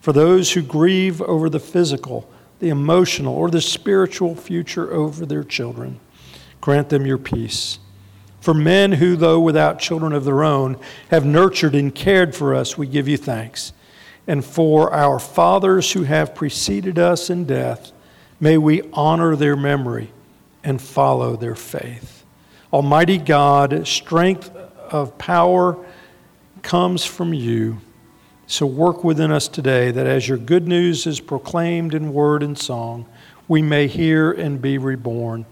For 0.00 0.12
those 0.12 0.52
who 0.52 0.62
grieve 0.62 1.22
over 1.22 1.48
the 1.48 1.60
physical, 1.60 2.28
the 2.58 2.68
emotional, 2.68 3.34
or 3.34 3.50
the 3.50 3.60
spiritual 3.60 4.34
future 4.34 4.92
over 4.92 5.24
their 5.24 5.44
children, 5.44 6.00
grant 6.60 6.88
them 6.88 7.06
your 7.06 7.18
peace. 7.18 7.78
For 8.40 8.54
men 8.54 8.92
who, 8.92 9.16
though 9.16 9.40
without 9.40 9.78
children 9.78 10.12
of 10.12 10.24
their 10.24 10.42
own, 10.42 10.76
have 11.10 11.24
nurtured 11.24 11.74
and 11.74 11.94
cared 11.94 12.34
for 12.34 12.54
us, 12.54 12.76
we 12.76 12.86
give 12.86 13.08
you 13.08 13.16
thanks. 13.16 13.72
And 14.26 14.44
for 14.44 14.92
our 14.92 15.18
fathers 15.18 15.92
who 15.92 16.02
have 16.02 16.34
preceded 16.34 16.98
us 16.98 17.30
in 17.30 17.44
death, 17.44 17.92
may 18.40 18.58
we 18.58 18.82
honor 18.92 19.36
their 19.36 19.56
memory 19.56 20.12
and 20.62 20.82
follow 20.82 21.36
their 21.36 21.54
faith. 21.54 22.24
Almighty 22.72 23.18
God, 23.18 23.86
strength 23.86 24.50
of 24.92 25.18
power 25.18 25.76
comes 26.62 27.04
from 27.04 27.32
you. 27.32 27.78
So 28.46 28.64
work 28.66 29.04
within 29.04 29.30
us 29.30 29.46
today 29.46 29.90
that 29.90 30.06
as 30.06 30.26
your 30.26 30.38
good 30.38 30.66
news 30.66 31.06
is 31.06 31.20
proclaimed 31.20 31.94
in 31.94 32.12
word 32.12 32.42
and 32.42 32.58
song, 32.58 33.06
we 33.46 33.62
may 33.62 33.86
hear 33.86 34.32
and 34.32 34.60
be 34.60 34.78
reborn. 34.78 35.46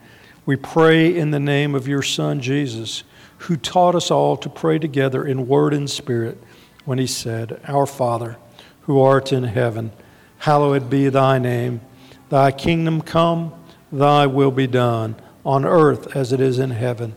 We 0.46 0.56
pray 0.56 1.16
in 1.16 1.30
the 1.30 1.40
name 1.40 1.74
of 1.74 1.88
your 1.88 2.02
Son, 2.02 2.40
Jesus, 2.40 3.04
who 3.38 3.56
taught 3.56 3.94
us 3.94 4.10
all 4.10 4.36
to 4.38 4.48
pray 4.48 4.78
together 4.78 5.26
in 5.26 5.46
word 5.46 5.74
and 5.74 5.90
spirit 5.90 6.42
when 6.84 6.98
he 6.98 7.06
said, 7.06 7.60
Our 7.66 7.86
Father, 7.86 8.36
who 8.82 9.00
art 9.00 9.32
in 9.32 9.44
heaven, 9.44 9.92
hallowed 10.38 10.88
be 10.88 11.08
thy 11.08 11.38
name. 11.38 11.80
Thy 12.28 12.50
kingdom 12.50 13.02
come, 13.02 13.52
thy 13.90 14.26
will 14.26 14.50
be 14.50 14.66
done, 14.66 15.16
on 15.44 15.64
earth 15.64 16.16
as 16.16 16.32
it 16.32 16.40
is 16.40 16.58
in 16.58 16.70
heaven. 16.70 17.16